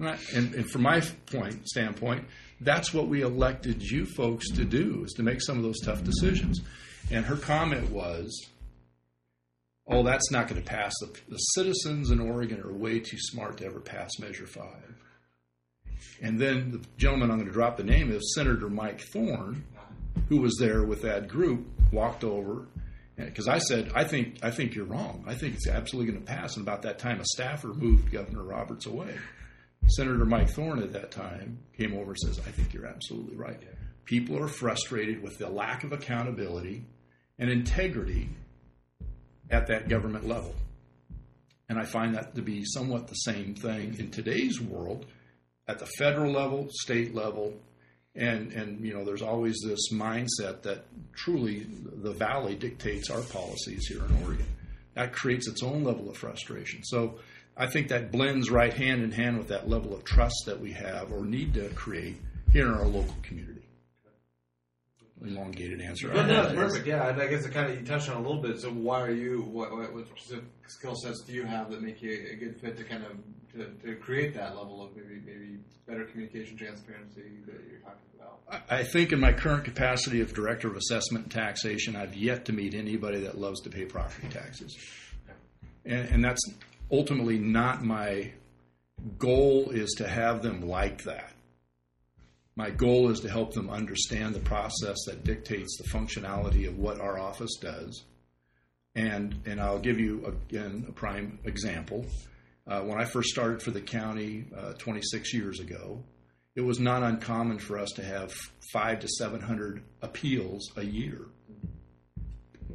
And, 0.00 0.54
and 0.54 0.70
from 0.70 0.82
my 0.82 1.02
point 1.26 1.68
standpoint, 1.68 2.24
that's 2.60 2.94
what 2.94 3.08
we 3.08 3.20
elected 3.20 3.82
you 3.82 4.06
folks 4.06 4.50
to 4.52 4.64
do 4.64 5.04
is 5.04 5.12
to 5.12 5.22
make 5.22 5.42
some 5.42 5.58
of 5.58 5.62
those 5.62 5.78
tough 5.84 6.02
decisions. 6.02 6.60
And 7.10 7.26
her 7.26 7.36
comment 7.36 7.90
was, 7.90 8.46
"Oh, 9.86 10.02
that's 10.02 10.30
not 10.30 10.48
going 10.48 10.62
to 10.62 10.66
pass. 10.66 10.94
The, 11.00 11.20
the 11.28 11.36
citizens 11.36 12.10
in 12.10 12.20
Oregon 12.20 12.60
are 12.60 12.72
way 12.72 13.00
too 13.00 13.18
smart 13.18 13.58
to 13.58 13.66
ever 13.66 13.80
pass 13.80 14.10
Measure 14.18 14.46
Five. 14.46 14.94
And 16.22 16.40
then 16.40 16.70
the 16.70 16.80
gentleman 16.96 17.30
I'm 17.30 17.38
going 17.38 17.48
to 17.48 17.52
drop 17.52 17.76
the 17.76 17.84
name 17.84 18.10
is 18.10 18.34
Senator 18.34 18.68
Mike 18.68 19.02
Thorne, 19.12 19.64
who 20.28 20.40
was 20.40 20.56
there 20.58 20.84
with 20.84 21.02
that 21.02 21.28
group, 21.28 21.66
walked 21.92 22.24
over 22.24 22.66
because 23.18 23.48
I 23.48 23.58
said, 23.58 23.90
I 23.94 24.04
think 24.04 24.38
I 24.42 24.50
think 24.50 24.74
you're 24.74 24.84
wrong. 24.84 25.24
I 25.26 25.34
think 25.34 25.54
it's 25.54 25.66
absolutely 25.66 26.12
going 26.12 26.24
to 26.24 26.32
pass. 26.32 26.56
And 26.56 26.66
about 26.66 26.82
that 26.82 26.98
time, 26.98 27.20
a 27.20 27.24
staffer 27.24 27.68
moved 27.68 28.12
Governor 28.12 28.44
Roberts 28.44 28.86
away. 28.86 29.14
Senator 29.86 30.24
Mike 30.24 30.50
Thorne 30.50 30.82
at 30.82 30.92
that 30.92 31.10
time 31.10 31.58
came 31.76 31.94
over 31.94 32.10
and 32.10 32.18
says, 32.18 32.38
I 32.46 32.50
think 32.50 32.74
you're 32.74 32.86
absolutely 32.86 33.36
right. 33.36 33.60
People 34.04 34.42
are 34.42 34.48
frustrated 34.48 35.22
with 35.22 35.38
the 35.38 35.48
lack 35.48 35.84
of 35.84 35.92
accountability 35.92 36.84
and 37.38 37.50
integrity 37.50 38.28
at 39.50 39.66
that 39.68 39.88
government 39.88 40.26
level. 40.26 40.54
And 41.68 41.78
I 41.78 41.84
find 41.84 42.14
that 42.14 42.34
to 42.34 42.42
be 42.42 42.64
somewhat 42.64 43.08
the 43.08 43.14
same 43.14 43.54
thing 43.54 43.96
in 43.98 44.10
today's 44.10 44.60
world 44.60 45.06
at 45.66 45.78
the 45.78 45.86
federal 45.98 46.32
level, 46.32 46.68
state 46.70 47.14
level, 47.14 47.54
and 48.14 48.52
and 48.52 48.84
you 48.84 48.94
know 48.94 49.04
there's 49.04 49.22
always 49.22 49.56
this 49.64 49.92
mindset 49.92 50.62
that 50.62 50.84
truly 51.14 51.66
the 52.02 52.12
valley 52.12 52.54
dictates 52.54 53.10
our 53.10 53.22
policies 53.22 53.86
here 53.86 54.04
in 54.04 54.22
Oregon. 54.24 54.46
That 54.94 55.12
creates 55.12 55.48
its 55.48 55.62
own 55.62 55.84
level 55.84 56.10
of 56.10 56.16
frustration. 56.16 56.82
So 56.82 57.18
I 57.56 57.66
think 57.66 57.88
that 57.88 58.10
blends 58.10 58.50
right 58.50 58.72
hand 58.72 59.02
in 59.02 59.12
hand 59.12 59.38
with 59.38 59.48
that 59.48 59.68
level 59.68 59.94
of 59.94 60.04
trust 60.04 60.44
that 60.46 60.60
we 60.60 60.72
have 60.72 61.12
or 61.12 61.24
need 61.24 61.54
to 61.54 61.68
create 61.70 62.16
here 62.52 62.66
in 62.66 62.74
our 62.74 62.86
local 62.86 63.14
community. 63.22 63.62
Elongated 65.24 65.80
answer. 65.80 66.10
But 66.12 66.26
no, 66.26 66.54
perfect. 66.54 66.86
Yeah, 66.86 67.08
and 67.08 67.20
I 67.20 67.26
guess 67.26 67.44
it 67.44 67.52
kind 67.52 67.72
of 67.72 67.80
you 67.80 67.84
touched 67.84 68.08
on 68.08 68.18
a 68.18 68.20
little 68.20 68.40
bit. 68.40 68.60
So 68.60 68.70
why 68.70 69.00
are 69.00 69.10
you? 69.10 69.42
What, 69.42 69.72
what, 69.72 69.92
what 69.92 70.06
specific 70.06 70.44
skill 70.68 70.94
sets 70.94 71.24
do 71.26 71.32
you 71.32 71.44
have 71.44 71.72
that 71.72 71.82
make 71.82 72.00
you 72.00 72.28
a 72.32 72.36
good 72.36 72.60
fit 72.60 72.76
to 72.76 72.84
kind 72.84 73.04
of 73.04 73.12
to, 73.58 73.66
to 73.86 73.94
create 73.96 74.34
that 74.34 74.56
level 74.56 74.82
of 74.82 74.96
maybe 74.96 75.20
maybe 75.24 75.58
better 75.86 76.04
communication, 76.04 76.56
transparency 76.56 77.22
that 77.46 77.60
you're 77.70 77.80
talking 77.80 77.98
about? 78.18 78.62
I 78.70 78.84
think 78.84 79.12
in 79.12 79.20
my 79.20 79.32
current 79.32 79.64
capacity 79.64 80.20
of 80.20 80.32
director 80.32 80.68
of 80.68 80.76
assessment 80.76 81.24
and 81.24 81.32
taxation, 81.32 81.96
I've 81.96 82.16
yet 82.16 82.44
to 82.46 82.52
meet 82.52 82.74
anybody 82.74 83.20
that 83.20 83.38
loves 83.38 83.60
to 83.62 83.70
pay 83.70 83.84
property 83.84 84.28
taxes, 84.28 84.76
and, 85.84 86.08
and 86.08 86.24
that's 86.24 86.42
ultimately 86.90 87.38
not 87.38 87.84
my 87.84 88.32
goal 89.18 89.70
is 89.70 89.94
to 89.98 90.08
have 90.08 90.42
them 90.42 90.68
like 90.68 91.04
that. 91.04 91.32
My 92.56 92.70
goal 92.70 93.10
is 93.10 93.20
to 93.20 93.30
help 93.30 93.54
them 93.54 93.70
understand 93.70 94.34
the 94.34 94.40
process 94.40 94.96
that 95.06 95.22
dictates 95.22 95.78
the 95.78 95.88
functionality 95.88 96.66
of 96.66 96.76
what 96.76 97.00
our 97.00 97.16
office 97.16 97.56
does. 97.60 98.02
And, 98.96 99.40
and 99.46 99.60
I'll 99.60 99.78
give 99.78 100.00
you, 100.00 100.26
again, 100.26 100.84
a 100.88 100.92
prime 100.92 101.38
example. 101.44 102.04
Uh, 102.68 102.82
when 102.82 103.00
I 103.00 103.06
first 103.06 103.30
started 103.30 103.62
for 103.62 103.70
the 103.70 103.80
county 103.80 104.44
uh, 104.54 104.74
26 104.74 105.32
years 105.32 105.58
ago, 105.58 106.04
it 106.54 106.60
was 106.60 106.78
not 106.78 107.02
uncommon 107.02 107.58
for 107.58 107.78
us 107.78 107.92
to 107.92 108.04
have 108.04 108.32
five 108.72 109.00
to 109.00 109.08
700 109.08 109.82
appeals 110.02 110.70
a 110.76 110.84
year. 110.84 111.20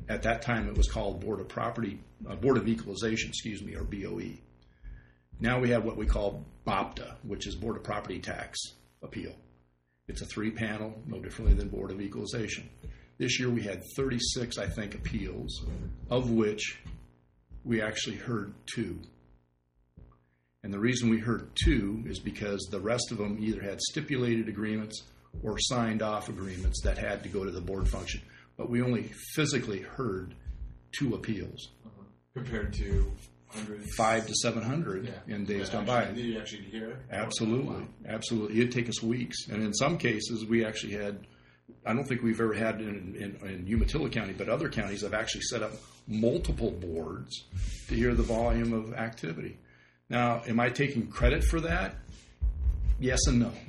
At 0.09 0.23
that 0.23 0.41
time, 0.41 0.67
it 0.67 0.75
was 0.75 0.89
called 0.89 1.19
Board 1.21 1.39
of 1.39 1.47
Property, 1.47 1.99
uh, 2.27 2.35
Board 2.35 2.57
of 2.57 2.67
Equalization, 2.67 3.29
excuse 3.29 3.61
me, 3.61 3.75
or 3.75 3.83
BOE. 3.83 4.39
Now 5.39 5.59
we 5.59 5.69
have 5.69 5.83
what 5.83 5.97
we 5.97 6.05
call 6.05 6.43
BOPTA, 6.65 7.17
which 7.23 7.45
is 7.45 7.55
Board 7.55 7.77
of 7.77 7.83
Property 7.83 8.19
Tax 8.19 8.57
Appeal. 9.03 9.35
It's 10.07 10.21
a 10.21 10.25
three 10.25 10.51
panel, 10.51 10.93
no 11.05 11.19
differently 11.19 11.53
than 11.53 11.69
Board 11.69 11.91
of 11.91 12.01
Equalization. 12.01 12.69
This 13.17 13.39
year 13.39 13.49
we 13.49 13.61
had 13.61 13.83
36, 13.95 14.57
I 14.57 14.67
think, 14.67 14.95
appeals, 14.95 15.65
of 16.09 16.31
which 16.31 16.79
we 17.63 17.81
actually 17.81 18.17
heard 18.17 18.53
two. 18.65 18.99
And 20.63 20.73
the 20.73 20.79
reason 20.79 21.09
we 21.09 21.19
heard 21.19 21.49
two 21.55 22.03
is 22.07 22.19
because 22.19 22.67
the 22.71 22.79
rest 22.79 23.11
of 23.11 23.17
them 23.17 23.37
either 23.41 23.61
had 23.61 23.81
stipulated 23.81 24.47
agreements 24.47 25.03
or 25.43 25.57
signed 25.59 26.01
off 26.01 26.29
agreements 26.29 26.81
that 26.83 26.97
had 26.97 27.23
to 27.23 27.29
go 27.29 27.43
to 27.43 27.51
the 27.51 27.61
board 27.61 27.87
function. 27.87 28.21
But 28.57 28.69
we 28.69 28.81
only 28.81 29.11
physically 29.35 29.81
heard 29.81 30.35
two 30.97 31.15
appeals, 31.15 31.69
uh-huh. 31.85 32.03
compared 32.33 32.73
to 32.73 33.11
hundreds. 33.47 33.95
five 33.95 34.27
to 34.27 34.33
700 34.35 35.13
in 35.27 35.45
days 35.45 35.69
gone 35.69 35.85
by. 35.85 36.05
Did 36.05 36.17
you 36.17 36.39
actually 36.39 36.63
hear 36.63 36.91
it? 36.91 36.97
Absolutely, 37.11 37.87
absolutely. 38.07 38.61
It'd 38.61 38.71
take 38.71 38.89
us 38.89 39.01
weeks, 39.01 39.47
and 39.49 39.63
in 39.63 39.73
some 39.73 39.97
cases, 39.97 40.45
we 40.45 40.65
actually 40.65 40.93
had. 40.93 41.25
I 41.85 41.93
don't 41.93 42.05
think 42.05 42.21
we've 42.21 42.39
ever 42.39 42.53
had 42.53 42.81
in, 42.81 43.15
in, 43.41 43.47
in 43.47 43.67
Umatilla 43.67 44.09
County, 44.09 44.33
but 44.33 44.49
other 44.49 44.69
counties 44.69 45.01
have 45.01 45.13
actually 45.13 45.41
set 45.41 45.63
up 45.63 45.71
multiple 46.07 46.71
boards 46.71 47.45
to 47.87 47.95
hear 47.95 48.13
the 48.13 48.23
volume 48.23 48.73
of 48.73 48.93
activity. 48.93 49.57
Now, 50.09 50.43
am 50.47 50.59
I 50.59 50.69
taking 50.69 51.07
credit 51.07 51.43
for 51.43 51.61
that? 51.61 51.95
Yes 52.99 53.19
and 53.27 53.39
no. 53.39 53.51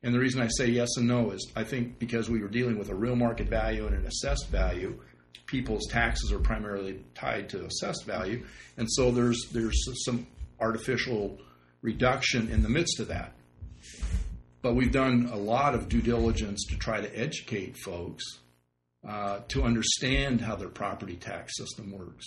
And 0.00 0.14
the 0.14 0.20
reason 0.20 0.40
I 0.40 0.46
say 0.46 0.68
yes 0.68 0.90
and 0.96 1.08
no 1.08 1.32
is 1.32 1.50
I 1.56 1.64
think 1.64 1.98
because 1.98 2.30
we 2.30 2.40
were 2.40 2.48
dealing 2.48 2.78
with 2.78 2.88
a 2.88 2.94
real 2.94 3.16
market 3.16 3.48
value 3.48 3.84
and 3.84 3.96
an 3.96 4.06
assessed 4.06 4.48
value, 4.48 4.96
people's 5.46 5.88
taxes 5.88 6.30
are 6.30 6.38
primarily 6.38 7.04
tied 7.14 7.48
to 7.48 7.64
assessed 7.64 8.04
value, 8.04 8.46
and 8.76 8.86
so 8.88 9.10
there's 9.10 9.48
there's 9.52 9.76
some 10.04 10.26
artificial 10.60 11.38
reduction 11.82 12.48
in 12.48 12.62
the 12.62 12.68
midst 12.68 13.00
of 13.00 13.08
that. 13.08 13.32
But 14.62 14.74
we've 14.74 14.92
done 14.92 15.30
a 15.32 15.36
lot 15.36 15.74
of 15.74 15.88
due 15.88 16.02
diligence 16.02 16.64
to 16.70 16.76
try 16.76 17.00
to 17.00 17.18
educate 17.18 17.76
folks 17.78 18.24
uh, 19.06 19.40
to 19.48 19.62
understand 19.62 20.40
how 20.40 20.56
their 20.56 20.68
property 20.68 21.16
tax 21.16 21.56
system 21.56 21.92
works. 21.92 22.24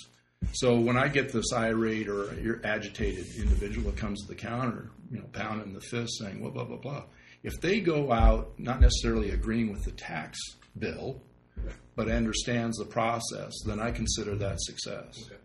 So 0.53 0.79
when 0.79 0.97
I 0.97 1.07
get 1.07 1.31
this 1.31 1.53
irate 1.53 2.07
or 2.09 2.59
agitated 2.63 3.25
individual 3.37 3.91
that 3.91 3.97
comes 3.97 4.21
to 4.21 4.27
the 4.27 4.35
counter, 4.35 4.89
you 5.11 5.19
know, 5.19 5.25
pounding 5.31 5.73
the 5.73 5.81
fist, 5.81 6.17
saying 6.19 6.41
blah 6.41 6.49
blah 6.49 6.65
blah 6.65 6.77
blah, 6.77 7.03
if 7.43 7.53
they 7.61 7.79
go 7.79 8.11
out 8.11 8.51
not 8.59 8.81
necessarily 8.81 9.31
agreeing 9.31 9.71
with 9.71 9.83
the 9.83 9.91
tax 9.91 10.37
bill, 10.77 11.21
but 11.95 12.09
understands 12.09 12.77
the 12.77 12.85
process, 12.85 13.53
then 13.65 13.79
I 13.79 13.91
consider 13.91 14.35
that 14.35 14.57
success. 14.61 15.15
Okay. 15.25 15.35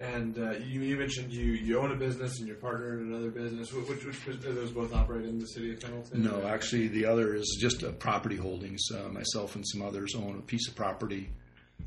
And 0.00 0.36
uh, 0.36 0.52
you, 0.58 0.80
you 0.80 0.96
mentioned 0.96 1.32
you, 1.32 1.44
you 1.52 1.78
own 1.78 1.92
a 1.92 1.94
business 1.96 2.38
and 2.40 2.48
you're 2.48 2.56
partner 2.56 2.98
in 2.98 3.06
another 3.12 3.30
business. 3.30 3.70
Wh- 3.70 3.88
Which, 3.88 4.04
which, 4.04 4.26
bus- 4.26 4.34
do 4.36 4.52
those 4.52 4.72
both 4.72 4.92
operate 4.92 5.24
in 5.26 5.38
the 5.38 5.46
city 5.46 5.72
of 5.74 5.80
Pendleton? 5.80 6.24
No, 6.24 6.44
actually, 6.44 6.88
the 6.88 7.06
other 7.06 7.36
is 7.36 7.56
just 7.60 7.84
a 7.84 7.92
property 7.92 8.34
holdings. 8.36 8.82
Uh, 8.92 9.08
myself 9.10 9.54
and 9.54 9.64
some 9.68 9.80
others 9.80 10.14
own 10.16 10.38
a 10.38 10.42
piece 10.42 10.66
of 10.68 10.74
property. 10.74 11.30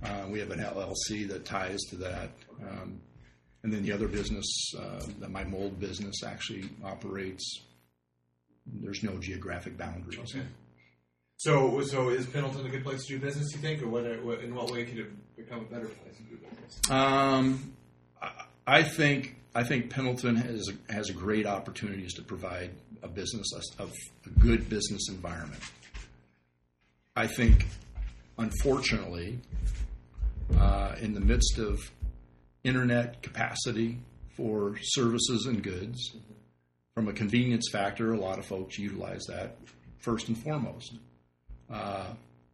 Uh, 0.04 0.26
we 0.30 0.40
have 0.40 0.52
an 0.52 0.60
LLC 0.60 1.28
that 1.28 1.46
ties 1.46 1.80
to 1.90 1.96
that. 1.98 2.30
Um, 2.62 3.00
and 3.64 3.74
then 3.74 3.84
the 3.84 3.92
other 3.92 4.08
business, 4.08 4.46
uh, 4.78 5.02
that 5.20 5.32
my 5.32 5.44
mold 5.44 5.80
business 5.80 6.24
actually 6.24 6.70
operates, 6.84 7.62
there's 8.66 9.02
no 9.04 9.18
geographic 9.18 9.78
boundaries. 9.78 10.20
Okay. 10.20 10.46
So, 11.38 11.82
so 11.82 12.10
is 12.10 12.26
Pendleton 12.28 12.66
a 12.66 12.70
good 12.70 12.84
place 12.84 13.06
to 13.08 13.18
do 13.18 13.20
business? 13.20 13.52
You 13.54 13.60
think, 13.60 13.82
or 13.82 13.88
what, 13.88 14.04
what? 14.24 14.40
In 14.42 14.54
what 14.56 14.72
way 14.72 14.86
could 14.86 15.00
it 15.00 15.36
become 15.36 15.60
a 15.62 15.64
better 15.74 15.88
place 15.88 16.16
to 16.18 16.24
do 16.24 16.38
business? 16.38 16.80
Um, 16.90 17.74
I- 18.22 18.46
I 18.68 18.82
think 18.84 19.36
I 19.54 19.64
think 19.64 19.92
Pendleton 19.92 20.36
has 20.38 20.68
has 20.90 21.10
great 21.12 21.46
opportunities 21.46 22.14
to 22.16 22.24
provide 22.24 22.72
a 23.04 23.08
business 23.08 23.48
a, 23.80 23.84
a 23.84 23.90
good 24.40 24.70
business 24.70 25.08
environment. 25.10 25.62
I 27.16 27.28
think, 27.28 27.68
unfortunately, 28.38 29.40
uh, 30.58 30.96
in 31.02 31.14
the 31.14 31.20
midst 31.20 31.58
of 31.58 31.92
internet 32.64 33.22
capacity 33.22 34.00
for 34.36 34.78
services 34.82 35.46
and 35.46 35.64
goods, 35.64 36.16
from 36.94 37.08
a 37.08 37.14
convenience 37.14 37.70
factor, 37.72 38.14
a 38.14 38.18
lot 38.18 38.40
of 38.40 38.46
folks 38.46 38.78
utilize 38.78 39.24
that 39.28 39.58
first 40.00 40.28
and 40.28 40.38
foremost. 40.38 40.94
Uh, 41.70 42.08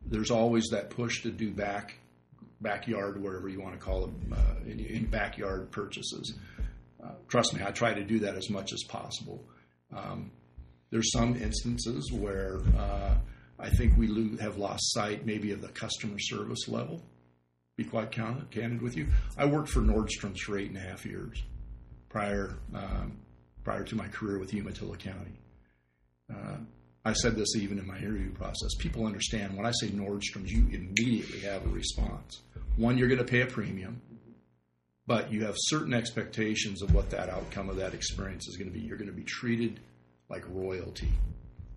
there's 0.05 0.31
always 0.31 0.67
that 0.71 0.89
push 0.89 1.21
to 1.23 1.31
do 1.31 1.51
back 1.51 1.95
backyard, 2.61 3.21
whatever 3.21 3.49
you 3.49 3.59
want 3.59 3.73
to 3.73 3.79
call 3.79 4.05
it, 4.05 4.11
uh, 4.31 4.69
in, 4.69 4.79
in 4.79 5.05
backyard 5.05 5.69
purchases. 5.71 6.35
Uh, 7.03 7.09
trust 7.27 7.55
me, 7.55 7.61
I 7.65 7.71
try 7.71 7.93
to 7.93 8.03
do 8.03 8.19
that 8.19 8.35
as 8.35 8.49
much 8.49 8.71
as 8.73 8.83
possible. 8.87 9.43
Um, 9.95 10.31
there's 10.91 11.11
some 11.11 11.35
instances 11.35 12.11
where 12.11 12.59
uh, 12.77 13.15
I 13.61 13.69
think 13.69 13.97
we 13.97 14.07
lo- 14.07 14.37
have 14.37 14.57
lost 14.57 14.93
sight 14.93 15.25
maybe 15.25 15.51
of 15.51 15.61
the 15.61 15.69
customer 15.69 16.17
service 16.19 16.67
level. 16.67 17.01
Be 17.77 17.83
quite 17.83 18.11
candid, 18.11 18.81
with 18.81 18.97
you. 18.97 19.07
I 19.37 19.45
worked 19.45 19.69
for 19.69 19.79
Nordstrom's 19.79 20.41
for 20.41 20.57
eight 20.57 20.69
and 20.69 20.77
a 20.77 20.81
half 20.81 21.05
years 21.05 21.41
prior 22.09 22.57
um, 22.75 23.17
prior 23.63 23.83
to 23.83 23.95
my 23.95 24.07
career 24.07 24.39
with 24.39 24.53
Umatilla 24.53 24.97
County. 24.97 25.37
Uh, 26.31 26.57
I 27.03 27.13
said 27.13 27.35
this 27.35 27.55
even 27.55 27.79
in 27.79 27.87
my 27.87 27.97
interview 27.97 28.31
process. 28.31 28.75
People 28.77 29.05
understand 29.05 29.55
when 29.55 29.65
I 29.65 29.71
say 29.81 29.87
Nordstrom's, 29.87 30.51
you 30.51 30.67
immediately 30.71 31.39
have 31.41 31.65
a 31.65 31.69
response. 31.69 32.41
One, 32.75 32.97
you're 32.97 33.07
going 33.07 33.19
to 33.19 33.25
pay 33.25 33.41
a 33.41 33.47
premium, 33.47 34.01
but 35.07 35.31
you 35.31 35.45
have 35.45 35.55
certain 35.57 35.93
expectations 35.93 36.81
of 36.81 36.93
what 36.93 37.09
that 37.09 37.29
outcome 37.29 37.69
of 37.69 37.77
that 37.77 37.93
experience 37.93 38.47
is 38.47 38.57
going 38.57 38.71
to 38.71 38.77
be. 38.77 38.85
You're 38.85 38.97
going 38.97 39.09
to 39.09 39.15
be 39.15 39.23
treated 39.23 39.79
like 40.29 40.43
royalty, 40.49 41.09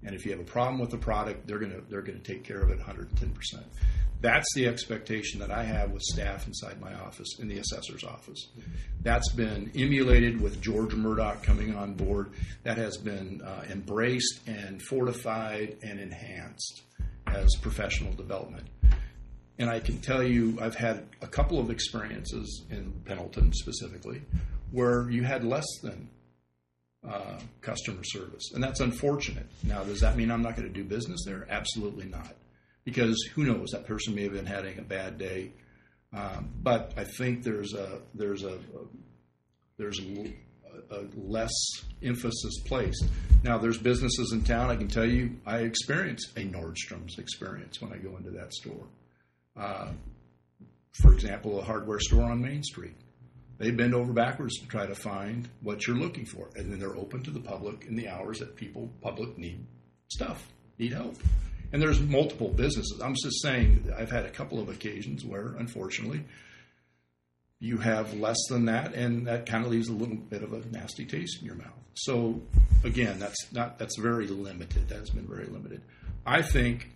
and 0.04 0.14
if 0.14 0.24
you 0.24 0.32
have 0.32 0.40
a 0.40 0.44
problem 0.44 0.80
with 0.80 0.90
the 0.90 0.98
product, 0.98 1.46
they're 1.46 1.58
going 1.58 1.72
to 1.72 1.82
they're 1.88 2.02
to 2.02 2.18
take 2.18 2.44
care 2.44 2.60
of 2.60 2.70
it 2.70 2.78
110 2.78 3.30
percent. 3.32 3.64
That's 4.20 4.46
the 4.54 4.66
expectation 4.66 5.40
that 5.40 5.50
I 5.50 5.64
have 5.64 5.90
with 5.90 6.00
staff 6.00 6.46
inside 6.46 6.80
my 6.80 6.94
office, 6.94 7.38
in 7.40 7.48
the 7.48 7.58
assessor's 7.58 8.04
office. 8.04 8.48
That's 9.02 9.30
been 9.32 9.70
emulated 9.76 10.40
with 10.40 10.62
George 10.62 10.94
Murdock 10.94 11.42
coming 11.42 11.74
on 11.74 11.92
board. 11.92 12.30
That 12.62 12.78
has 12.78 12.96
been 12.96 13.42
uh, 13.42 13.64
embraced 13.70 14.40
and 14.46 14.80
fortified 14.80 15.76
and 15.82 16.00
enhanced 16.00 16.84
as 17.26 17.54
professional 17.60 18.14
development. 18.14 18.66
And 19.58 19.68
I 19.68 19.78
can 19.80 19.98
tell 19.98 20.22
you, 20.22 20.58
I've 20.60 20.74
had 20.74 21.04
a 21.20 21.26
couple 21.26 21.60
of 21.60 21.70
experiences 21.70 22.64
in 22.70 22.92
Pendleton 23.04 23.52
specifically 23.52 24.22
where 24.70 25.08
you 25.10 25.22
had 25.22 25.44
less 25.44 25.66
than 25.82 26.08
uh, 27.08 27.38
customer 27.60 28.02
service. 28.04 28.52
And 28.54 28.62
that's 28.62 28.80
unfortunate. 28.80 29.46
Now, 29.62 29.84
does 29.84 30.00
that 30.00 30.16
mean 30.16 30.30
I'm 30.30 30.42
not 30.42 30.56
going 30.56 30.68
to 30.68 30.74
do 30.74 30.84
business 30.84 31.24
there? 31.26 31.46
Absolutely 31.50 32.06
not 32.06 32.34
because 32.84 33.16
who 33.34 33.44
knows 33.44 33.70
that 33.70 33.86
person 33.86 34.14
may 34.14 34.24
have 34.24 34.32
been 34.32 34.46
having 34.46 34.78
a 34.78 34.82
bad 34.82 35.18
day. 35.18 35.50
Um, 36.12 36.50
but 36.62 36.92
I 36.96 37.04
think 37.04 37.42
there's 37.42 37.74
a 37.74 37.98
there's 38.14 38.44
a, 38.44 38.58
there's 39.76 39.98
a, 39.98 40.32
a, 40.94 41.04
less 41.16 41.52
emphasis 42.02 42.60
placed. 42.66 43.04
Now 43.42 43.58
there's 43.58 43.78
businesses 43.78 44.32
in 44.32 44.44
town. 44.44 44.70
I 44.70 44.76
can 44.76 44.86
tell 44.86 45.06
you, 45.06 45.36
I 45.44 45.60
experience 45.60 46.30
a 46.36 46.40
Nordstrom's 46.40 47.18
experience 47.18 47.80
when 47.80 47.92
I 47.92 47.96
go 47.96 48.16
into 48.16 48.30
that 48.30 48.52
store. 48.52 48.86
Uh, 49.56 49.88
for 50.92 51.12
example, 51.12 51.58
a 51.58 51.64
hardware 51.64 51.98
store 51.98 52.30
on 52.30 52.40
Main 52.40 52.62
Street. 52.62 52.94
They 53.58 53.70
bend 53.70 53.94
over 53.94 54.12
backwards 54.12 54.58
to 54.60 54.66
try 54.66 54.86
to 54.86 54.94
find 54.94 55.48
what 55.62 55.86
you're 55.86 55.96
looking 55.96 56.26
for, 56.26 56.48
and 56.56 56.72
then 56.72 56.80
they're 56.80 56.96
open 56.96 57.22
to 57.22 57.30
the 57.30 57.40
public 57.40 57.86
in 57.86 57.94
the 57.94 58.08
hours 58.08 58.40
that 58.40 58.56
people 58.56 58.90
public 59.00 59.38
need 59.38 59.64
stuff, 60.08 60.46
need 60.78 60.92
help. 60.92 61.16
And 61.72 61.80
there's 61.80 62.00
multiple 62.00 62.48
businesses. 62.48 63.00
I'm 63.02 63.14
just 63.14 63.42
saying, 63.42 63.92
I've 63.96 64.10
had 64.10 64.26
a 64.26 64.30
couple 64.30 64.60
of 64.60 64.68
occasions 64.68 65.24
where, 65.24 65.54
unfortunately, 65.58 66.24
you 67.58 67.78
have 67.78 68.14
less 68.14 68.38
than 68.48 68.66
that, 68.66 68.94
and 68.94 69.26
that 69.26 69.46
kind 69.46 69.64
of 69.64 69.70
leaves 69.70 69.88
a 69.88 69.92
little 69.92 70.16
bit 70.16 70.42
of 70.42 70.52
a 70.52 70.64
nasty 70.70 71.04
taste 71.04 71.40
in 71.40 71.46
your 71.46 71.56
mouth. 71.56 71.72
So, 71.94 72.42
again, 72.82 73.18
that's 73.18 73.52
not 73.52 73.78
that's 73.78 73.98
very 73.98 74.26
limited. 74.26 74.88
That's 74.88 75.10
been 75.10 75.26
very 75.26 75.46
limited. 75.46 75.80
I 76.26 76.42
think 76.42 76.90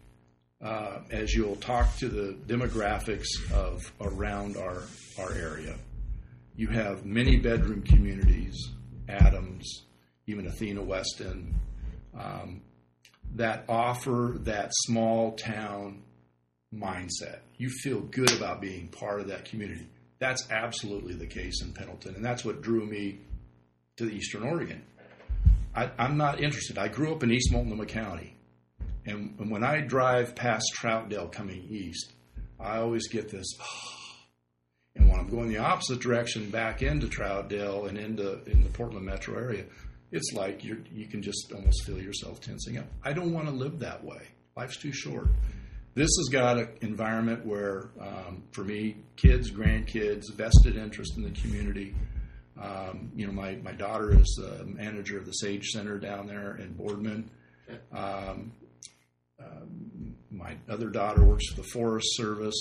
uh, 0.60 0.98
as 1.10 1.34
you'll 1.34 1.56
talk 1.56 1.96
to 1.98 2.08
the 2.08 2.36
demographics 2.46 3.28
of 3.52 3.92
around 4.00 4.56
our 4.56 4.82
our 5.18 5.32
area, 5.32 5.76
you 6.58 6.66
have 6.66 7.06
many 7.06 7.36
bedroom 7.36 7.82
communities, 7.82 8.72
Adams, 9.08 9.84
even 10.26 10.48
Athena 10.48 10.82
Weston. 10.82 11.54
Um, 12.18 12.62
that 13.36 13.64
offer 13.68 14.34
that 14.40 14.72
small 14.72 15.32
town 15.36 16.02
mindset. 16.74 17.38
You 17.58 17.70
feel 17.70 18.00
good 18.00 18.32
about 18.32 18.60
being 18.60 18.88
part 18.88 19.20
of 19.20 19.28
that 19.28 19.44
community. 19.44 19.86
That's 20.18 20.50
absolutely 20.50 21.14
the 21.14 21.28
case 21.28 21.62
in 21.62 21.72
Pendleton, 21.72 22.16
and 22.16 22.24
that's 22.24 22.44
what 22.44 22.60
drew 22.60 22.84
me 22.84 23.20
to 23.96 24.10
Eastern 24.10 24.42
Oregon. 24.42 24.82
I, 25.76 25.92
I'm 25.96 26.16
not 26.16 26.40
interested. 26.42 26.76
I 26.76 26.88
grew 26.88 27.14
up 27.14 27.22
in 27.22 27.30
East 27.30 27.52
Multnomah 27.52 27.86
County, 27.86 28.34
and, 29.06 29.36
and 29.38 29.48
when 29.48 29.62
I 29.62 29.80
drive 29.80 30.34
past 30.34 30.64
Troutdale 30.76 31.30
coming 31.30 31.68
east, 31.70 32.14
I 32.58 32.78
always 32.78 33.06
get 33.06 33.28
this. 33.28 33.46
And 34.98 35.08
when 35.08 35.20
I'm 35.20 35.28
going 35.28 35.48
the 35.48 35.58
opposite 35.58 36.00
direction 36.00 36.50
back 36.50 36.82
into 36.82 37.06
Troutdale 37.06 37.88
and 37.88 37.96
into 37.96 38.42
in 38.44 38.62
the 38.62 38.70
Portland 38.70 39.06
metro 39.06 39.38
area, 39.38 39.64
it's 40.10 40.32
like 40.34 40.64
you 40.64 40.82
you 40.92 41.06
can 41.06 41.22
just 41.22 41.52
almost 41.54 41.84
feel 41.84 42.00
yourself 42.00 42.40
tensing 42.40 42.78
up. 42.78 42.86
I 43.04 43.12
don't 43.12 43.32
want 43.32 43.46
to 43.46 43.54
live 43.54 43.78
that 43.80 44.04
way. 44.04 44.22
Life's 44.56 44.76
too 44.76 44.92
short. 44.92 45.28
This 45.94 46.10
has 46.18 46.28
got 46.30 46.58
an 46.58 46.68
environment 46.80 47.44
where, 47.44 47.90
um, 48.00 48.44
for 48.52 48.62
me, 48.62 48.96
kids, 49.16 49.50
grandkids, 49.50 50.32
vested 50.32 50.76
interest 50.76 51.16
in 51.16 51.24
the 51.24 51.30
community. 51.30 51.94
Um, 52.60 53.10
you 53.16 53.26
know, 53.26 53.32
my, 53.32 53.56
my 53.64 53.72
daughter 53.72 54.16
is 54.16 54.40
the 54.40 54.64
manager 54.64 55.18
of 55.18 55.26
the 55.26 55.32
Sage 55.32 55.66
Center 55.70 55.98
down 55.98 56.26
there 56.26 56.56
in 56.56 56.72
Boardman. 56.74 57.30
Um, 57.92 58.52
um, 59.40 60.14
my 60.30 60.56
other 60.68 60.88
daughter 60.88 61.24
works 61.24 61.48
for 61.48 61.60
the 61.60 61.68
Forest 61.68 62.08
Service. 62.16 62.56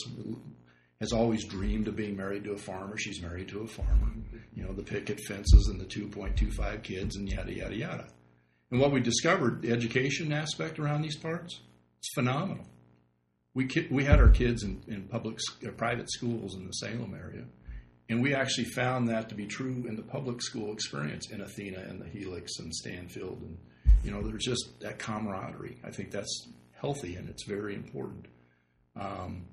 Has 0.99 1.13
always 1.13 1.45
dreamed 1.45 1.87
of 1.87 1.95
being 1.95 2.17
married 2.17 2.43
to 2.45 2.53
a 2.53 2.57
farmer. 2.57 2.97
She's 2.97 3.21
married 3.21 3.49
to 3.49 3.61
a 3.61 3.67
farmer. 3.67 4.13
You 4.55 4.63
know, 4.63 4.73
the 4.73 4.83
picket 4.83 5.19
fences 5.21 5.67
and 5.67 5.79
the 5.79 5.85
2.25 5.85 6.81
kids 6.81 7.15
and 7.15 7.29
yada, 7.29 7.53
yada, 7.53 7.75
yada. 7.75 8.07
And 8.71 8.79
what 8.79 8.91
we 8.91 8.99
discovered, 8.99 9.61
the 9.61 9.71
education 9.71 10.33
aspect 10.33 10.79
around 10.79 11.03
these 11.03 11.15
parts, 11.15 11.59
it's 11.99 12.13
phenomenal. 12.13 12.65
We, 13.53 13.67
we 13.89 14.03
had 14.03 14.19
our 14.19 14.29
kids 14.29 14.63
in, 14.63 14.83
in 14.87 15.03
public, 15.03 15.39
uh, 15.65 15.71
private 15.71 16.11
schools 16.11 16.55
in 16.55 16.67
the 16.67 16.73
Salem 16.73 17.15
area, 17.15 17.45
and 18.09 18.21
we 18.21 18.33
actually 18.33 18.65
found 18.65 19.09
that 19.09 19.29
to 19.29 19.35
be 19.35 19.45
true 19.45 19.85
in 19.87 19.95
the 19.95 20.03
public 20.03 20.41
school 20.41 20.71
experience 20.71 21.29
in 21.31 21.41
Athena 21.41 21.79
and 21.79 21.99
the 22.01 22.07
Helix 22.07 22.59
and 22.59 22.73
Stanfield. 22.73 23.41
And, 23.41 23.57
you 24.03 24.11
know, 24.11 24.21
there's 24.21 24.45
just 24.45 24.79
that 24.81 24.99
camaraderie. 24.99 25.77
I 25.83 25.91
think 25.91 26.11
that's 26.11 26.47
healthy 26.79 27.15
and 27.15 27.29
it's 27.29 27.43
very 27.43 27.75
important. 27.75 28.27
Um, 28.95 29.45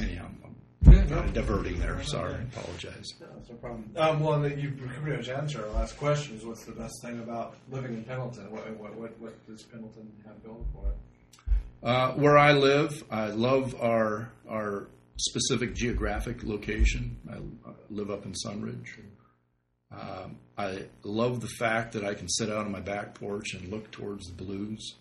anyhow, 0.00 0.28
I'm, 0.44 0.92
Yeah, 0.92 1.04
no. 1.04 1.22
diverting 1.32 1.78
there. 1.80 2.02
Sorry, 2.04 2.34
I 2.34 2.38
apologize. 2.42 3.06
No, 3.20 3.26
that's 3.34 3.48
no 3.50 3.56
problem. 3.56 3.90
Um, 3.96 4.20
well, 4.20 4.42
and 4.44 4.60
you 4.62 4.70
pretty 4.70 5.16
much 5.16 5.28
answered 5.28 5.64
our 5.64 5.70
last 5.70 5.96
question: 5.98 6.36
is 6.36 6.44
what's 6.44 6.64
the 6.64 6.72
best 6.72 6.94
thing 7.02 7.18
about 7.20 7.56
living 7.70 7.94
in 7.94 8.04
Pendleton? 8.04 8.50
What 8.50 8.68
what 8.78 8.94
what, 8.96 9.18
what 9.20 9.46
does 9.46 9.62
Pendleton 9.64 10.10
have 10.26 10.42
going 10.44 10.64
for 10.72 10.88
it? 10.88 10.96
Uh, 11.82 12.12
where 12.12 12.36
I 12.38 12.52
live, 12.52 13.04
I 13.10 13.26
love 13.28 13.74
our 13.80 14.30
our 14.48 14.88
specific 15.18 15.74
geographic 15.74 16.42
location. 16.44 17.16
I, 17.30 17.36
I 17.68 17.72
live 17.90 18.10
up 18.10 18.24
in 18.24 18.32
Sunridge. 18.34 18.98
Um, 19.90 20.36
I 20.58 20.84
love 21.02 21.40
the 21.40 21.48
fact 21.48 21.92
that 21.94 22.04
I 22.04 22.12
can 22.14 22.28
sit 22.28 22.50
out 22.50 22.66
on 22.66 22.70
my 22.72 22.80
back 22.80 23.14
porch 23.14 23.54
and 23.54 23.68
look 23.70 23.90
towards 23.90 24.26
the 24.26 24.34
blues, 24.34 24.96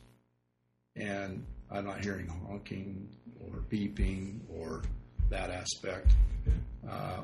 and 0.96 1.46
I'm 1.70 1.86
not 1.86 2.04
hearing 2.04 2.28
honking 2.48 3.10
or 3.42 3.60
beeping 3.70 4.40
or 4.50 4.82
that 5.30 5.50
aspect. 5.50 6.12
Uh, 6.90 7.22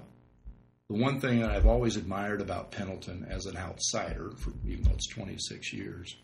the 0.89 0.95
one 0.95 1.19
thing 1.19 1.39
that 1.39 1.49
I've 1.49 1.65
always 1.65 1.95
admired 1.95 2.41
about 2.41 2.71
Pendleton 2.71 3.25
as 3.29 3.45
an 3.45 3.57
outsider, 3.57 4.31
for, 4.37 4.51
even 4.67 4.83
though 4.83 4.91
it's 4.91 5.07
26 5.07 5.73
years, 5.73 6.15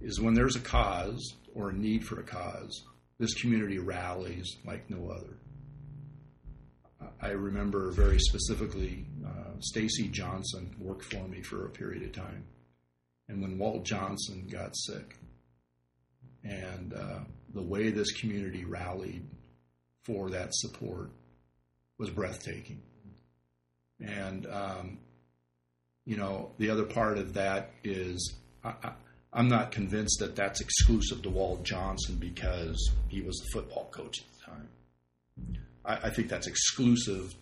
is 0.00 0.20
when 0.20 0.34
there's 0.34 0.56
a 0.56 0.60
cause 0.60 1.34
or 1.54 1.70
a 1.70 1.72
need 1.72 2.04
for 2.04 2.20
a 2.20 2.22
cause, 2.22 2.82
this 3.18 3.34
community 3.34 3.78
rallies 3.78 4.56
like 4.66 4.88
no 4.90 5.10
other. 5.10 5.38
I 7.20 7.30
remember 7.30 7.90
very 7.90 8.18
specifically 8.18 9.06
uh, 9.24 9.58
Stacy 9.60 10.08
Johnson 10.08 10.74
worked 10.78 11.04
for 11.04 11.26
me 11.26 11.42
for 11.42 11.64
a 11.64 11.70
period 11.70 12.02
of 12.02 12.12
time. 12.12 12.44
And 13.28 13.40
when 13.40 13.58
Walt 13.58 13.84
Johnson 13.84 14.46
got 14.50 14.76
sick, 14.76 15.16
and 16.44 16.92
uh, 16.94 17.20
the 17.54 17.62
way 17.62 17.90
this 17.90 18.12
community 18.12 18.64
rallied 18.64 19.24
for 20.04 20.30
that 20.30 20.54
support 20.54 21.10
was 21.98 22.10
breathtaking. 22.10 22.82
And, 24.00 24.46
um, 24.46 24.98
you 26.04 26.16
know, 26.16 26.50
the 26.58 26.70
other 26.70 26.84
part 26.84 27.18
of 27.18 27.34
that 27.34 27.70
is 27.82 28.34
I, 28.62 28.92
I'm 29.32 29.48
not 29.48 29.72
convinced 29.72 30.20
that 30.20 30.36
that's 30.36 30.60
exclusive 30.60 31.22
to 31.22 31.30
Walt 31.30 31.64
Johnson 31.64 32.16
because 32.16 32.90
he 33.08 33.20
was 33.20 33.36
the 33.38 33.46
football 33.52 33.88
coach 33.90 34.20
at 34.20 34.26
the 34.38 34.50
time. 34.50 34.68
I, 35.84 36.08
I 36.08 36.10
think 36.10 36.28
that's 36.28 36.46
exclusive 36.46 37.34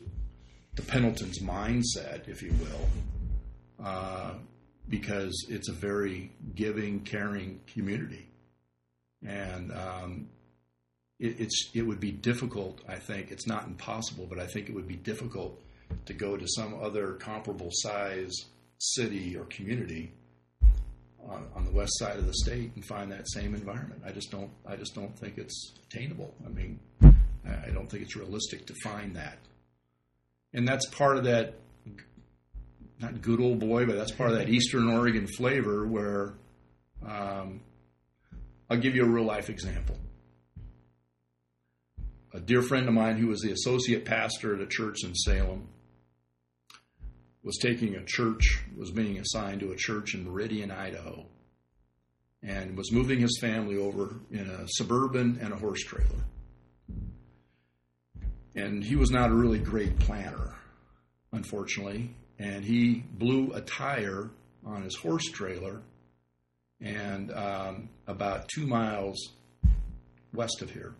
to 0.77 0.83
Pendleton's 0.83 1.41
mindset, 1.41 2.29
if 2.29 2.43
you 2.43 2.53
will, 2.61 3.87
uh, 3.87 4.35
because 4.89 5.47
it's 5.49 5.69
a 5.69 5.73
very 5.73 6.33
giving, 6.55 7.01
caring 7.01 7.61
community, 7.67 8.27
and 9.27 9.73
um, 9.73 10.29
it, 11.19 11.41
it's 11.41 11.71
it 11.75 11.83
would 11.83 12.01
be 12.01 12.13
difficult. 12.13 12.81
I 12.89 12.97
think 12.97 13.31
it's 13.31 13.47
not 13.47 13.67
impossible, 13.67 14.27
but 14.29 14.39
I 14.39 14.47
think 14.47 14.69
it 14.69 14.75
would 14.75 14.89
be 14.89 14.97
difficult 14.97 15.61
to 16.07 16.15
go 16.15 16.37
to 16.37 16.47
some 16.49 16.75
other 16.83 17.13
comparable 17.15 17.71
size 17.71 18.33
city 18.79 19.37
or 19.37 19.45
community 19.45 20.13
on, 21.29 21.47
on 21.55 21.65
the 21.65 21.71
west 21.71 21.93
side 21.99 22.17
of 22.17 22.27
the 22.27 22.35
state 22.35 22.73
and 22.75 22.85
find 22.85 23.13
that 23.13 23.31
same 23.31 23.55
environment. 23.55 24.03
I 24.05 24.11
just 24.11 24.31
don't. 24.31 24.51
I 24.67 24.77
just 24.77 24.95
don't 24.95 25.17
think 25.19 25.39
it's 25.39 25.73
attainable. 25.87 26.35
I 26.45 26.49
mean, 26.49 26.81
I 27.45 27.71
don't 27.73 27.89
think 27.89 28.03
it's 28.03 28.17
realistic 28.17 28.67
to 28.67 28.75
find 28.83 29.17
that. 29.17 29.39
And 30.55 30.69
that's 30.69 30.87
part 30.87 31.17
of 31.17 31.25
that, 31.25 31.55
not 33.01 33.23
good 33.23 33.41
old 33.41 33.59
boy, 33.59 33.87
but 33.87 33.97
that's 33.97 34.13
part 34.13 34.31
of 34.31 34.37
that 34.37 34.49
Eastern 34.49 34.89
Oregon 34.89 35.27
flavor 35.27 35.87
where 35.87 36.35
um, 37.07 37.61
I'll 38.73 38.79
give 38.79 38.97
you 38.97 39.05
a 39.05 39.07
real 39.07 39.27
life 39.27 39.51
example. 39.51 39.99
A 42.33 42.41
dear 42.41 42.63
friend 42.63 42.89
of 42.89 42.95
mine 42.95 43.19
who 43.19 43.27
was 43.27 43.43
the 43.43 43.53
associate 43.53 44.07
pastor 44.07 44.55
at 44.55 44.63
a 44.63 44.67
church 44.67 45.05
in 45.05 45.15
Salem 45.15 45.69
was 47.45 47.59
taking 47.61 47.97
a 47.97 48.05
church, 48.07 48.61
was 48.75 48.91
being 48.91 49.19
assigned 49.19 49.61
to 49.61 49.73
a 49.73 49.77
church 49.77 50.15
in 50.15 50.25
Meridian, 50.25 50.71
Idaho, 50.71 51.27
and 52.43 52.75
was 52.75 52.91
moving 52.91 53.21
his 53.21 53.39
family 53.43 53.77
over 53.77 54.15
in 54.31 54.49
a 54.49 54.67
suburban 54.69 55.39
and 55.43 55.53
a 55.53 55.57
horse 55.57 55.83
trailer. 55.83 56.25
And 58.57 58.83
he 58.83 58.97
was 58.97 59.11
not 59.11 59.31
a 59.31 59.35
really 59.35 59.59
great 59.59 59.99
planner, 59.99 60.55
unfortunately, 61.31 62.17
and 62.39 62.65
he 62.65 63.05
blew 63.19 63.53
a 63.53 63.61
tire 63.61 64.31
on 64.65 64.83
his 64.83 64.97
horse 64.97 65.27
trailer 65.27 65.83
and 66.83 67.33
um, 67.33 67.89
about 68.07 68.49
two 68.49 68.67
miles 68.67 69.31
west 70.35 70.63
of 70.63 70.71
here 70.71 70.95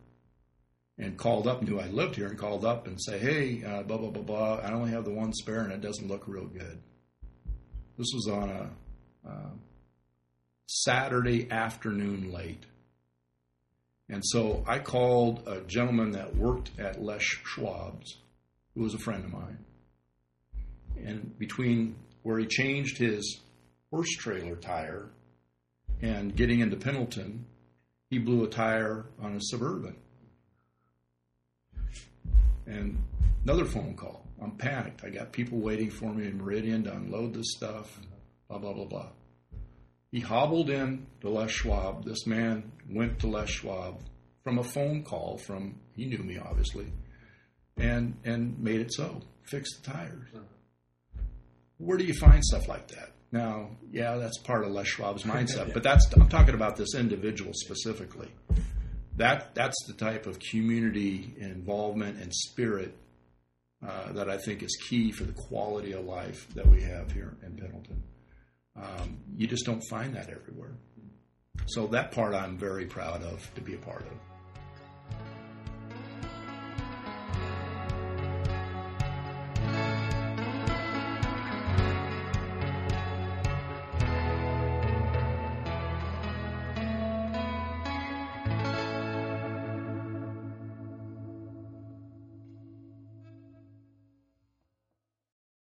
and 0.99 1.17
called 1.17 1.47
up, 1.47 1.63
knew 1.63 1.81
I 1.81 1.87
lived 1.87 2.17
here, 2.17 2.29
and 2.29 2.39
called 2.39 2.65
up 2.65 2.87
and 2.87 3.03
say, 3.03 3.19
"Hey, 3.19 3.65
uh, 3.65 3.83
blah 3.83 3.99
blah 3.99 4.11
blah 4.11 4.23
blah. 4.23 4.55
I 4.57 4.73
only 4.73 4.91
have 4.91 5.05
the 5.05 5.11
one 5.11 5.33
spare, 5.33 5.61
and 5.61 5.73
it 5.73 5.81
doesn't 5.81 6.09
look 6.09 6.29
real 6.29 6.47
good." 6.47 6.81
This 7.99 8.09
was 8.15 8.29
on 8.29 8.51
a 8.51 8.71
uh, 9.29 9.51
Saturday 10.67 11.51
afternoon 11.51 12.33
late, 12.33 12.65
and 14.09 14.23
so 14.25 14.65
I 14.67 14.79
called 14.79 15.47
a 15.47 15.63
gentleman 15.63 16.13
that 16.13 16.37
worked 16.37 16.71
at 16.79 17.03
Les 17.03 17.23
Schwab's, 17.23 18.19
who 18.75 18.83
was 18.83 18.95
a 18.95 18.99
friend 18.99 19.25
of 19.25 19.33
mine, 19.33 19.59
and 21.05 21.37
between 21.39 21.97
where 22.23 22.39
he 22.39 22.47
changed 22.47 22.99
his 22.99 23.41
horse 23.91 24.11
trailer 24.11 24.57
tire 24.57 25.09
and 26.03 26.35
getting 26.35 26.61
into 26.61 26.77
Pendleton, 26.77 27.47
he 28.11 28.19
blew 28.19 28.45
a 28.45 28.49
tire 28.49 29.07
on 29.21 29.37
a 29.37 29.41
suburban. 29.41 29.97
And 32.67 32.99
another 33.45 33.65
phone 33.65 33.95
call. 33.95 34.27
I'm 34.43 34.53
panicked. 34.53 35.05
I 35.05 35.11
got 35.11 35.33
people 35.33 35.59
waiting 35.59 35.91
for 35.91 36.13
me 36.13 36.27
in 36.27 36.37
Meridian 36.37 36.85
to 36.85 36.93
unload 36.93 37.35
this 37.35 37.53
stuff, 37.53 37.99
blah, 38.49 38.59
blah, 38.59 38.73
blah, 38.73 38.85
blah. 38.85 39.09
He 40.11 40.21
hobbled 40.21 40.69
in 40.69 41.07
to 41.21 41.31
Les 41.31 41.51
Schwab. 41.51 42.05
This 42.05 42.27
man 42.27 42.73
went 42.91 43.21
to 43.21 43.29
Les 43.29 43.49
Schwab 43.49 44.01
from 44.43 44.59
a 44.59 44.65
phone 44.65 45.05
call 45.05 45.39
from, 45.39 45.77
he 45.95 46.07
knew 46.07 46.19
me 46.19 46.39
obviously, 46.39 46.87
and, 47.77 48.17
and 48.25 48.59
made 48.59 48.81
it 48.81 48.93
so, 48.93 49.23
fixed 49.45 49.83
the 49.83 49.93
tires. 49.93 50.29
Where 51.79 51.97
do 51.97 52.05
you 52.05 52.15
find 52.15 52.45
stuff 52.45 52.69
like 52.69 52.89
that? 52.89 53.13
Now, 53.33 53.71
yeah, 53.91 54.17
that's 54.17 54.39
part 54.39 54.65
of 54.65 54.71
Les 54.71 54.85
Schwab's 54.85 55.23
mindset, 55.25 55.73
but 55.73 55.83
that's, 55.83 56.07
I'm 56.13 56.29
talking 56.29 56.55
about 56.55 56.77
this 56.77 56.95
individual 56.95 57.53
specifically 57.55 58.29
that 59.17 59.55
that's 59.55 59.77
the 59.87 59.93
type 59.93 60.27
of 60.27 60.39
community 60.39 61.35
involvement 61.39 62.21
and 62.21 62.33
spirit 62.33 62.97
uh, 63.87 64.13
that 64.13 64.31
I 64.31 64.39
think 64.39 64.63
is 64.63 64.77
key 64.89 65.13
for 65.13 65.25
the 65.25 65.33
quality 65.33 65.93
of 65.93 66.05
life 66.05 66.47
that 66.55 66.67
we 66.67 66.83
have 66.83 67.13
here 67.13 67.37
in 67.43 67.57
Pendleton. 67.57 68.03
Um, 68.77 69.19
you 69.37 69.47
just 69.47 69.67
don't 69.67 69.83
find 69.91 70.15
that 70.15 70.31
everywhere. 70.31 70.73
So 71.67 71.87
that 71.89 72.13
part 72.13 72.35
I'm 72.35 72.57
very 72.57 72.87
proud 72.87 73.23
of 73.23 73.53
to 73.55 73.61
be 73.61 73.75
a 73.75 73.79
part 73.79 74.03
of. 74.03 74.32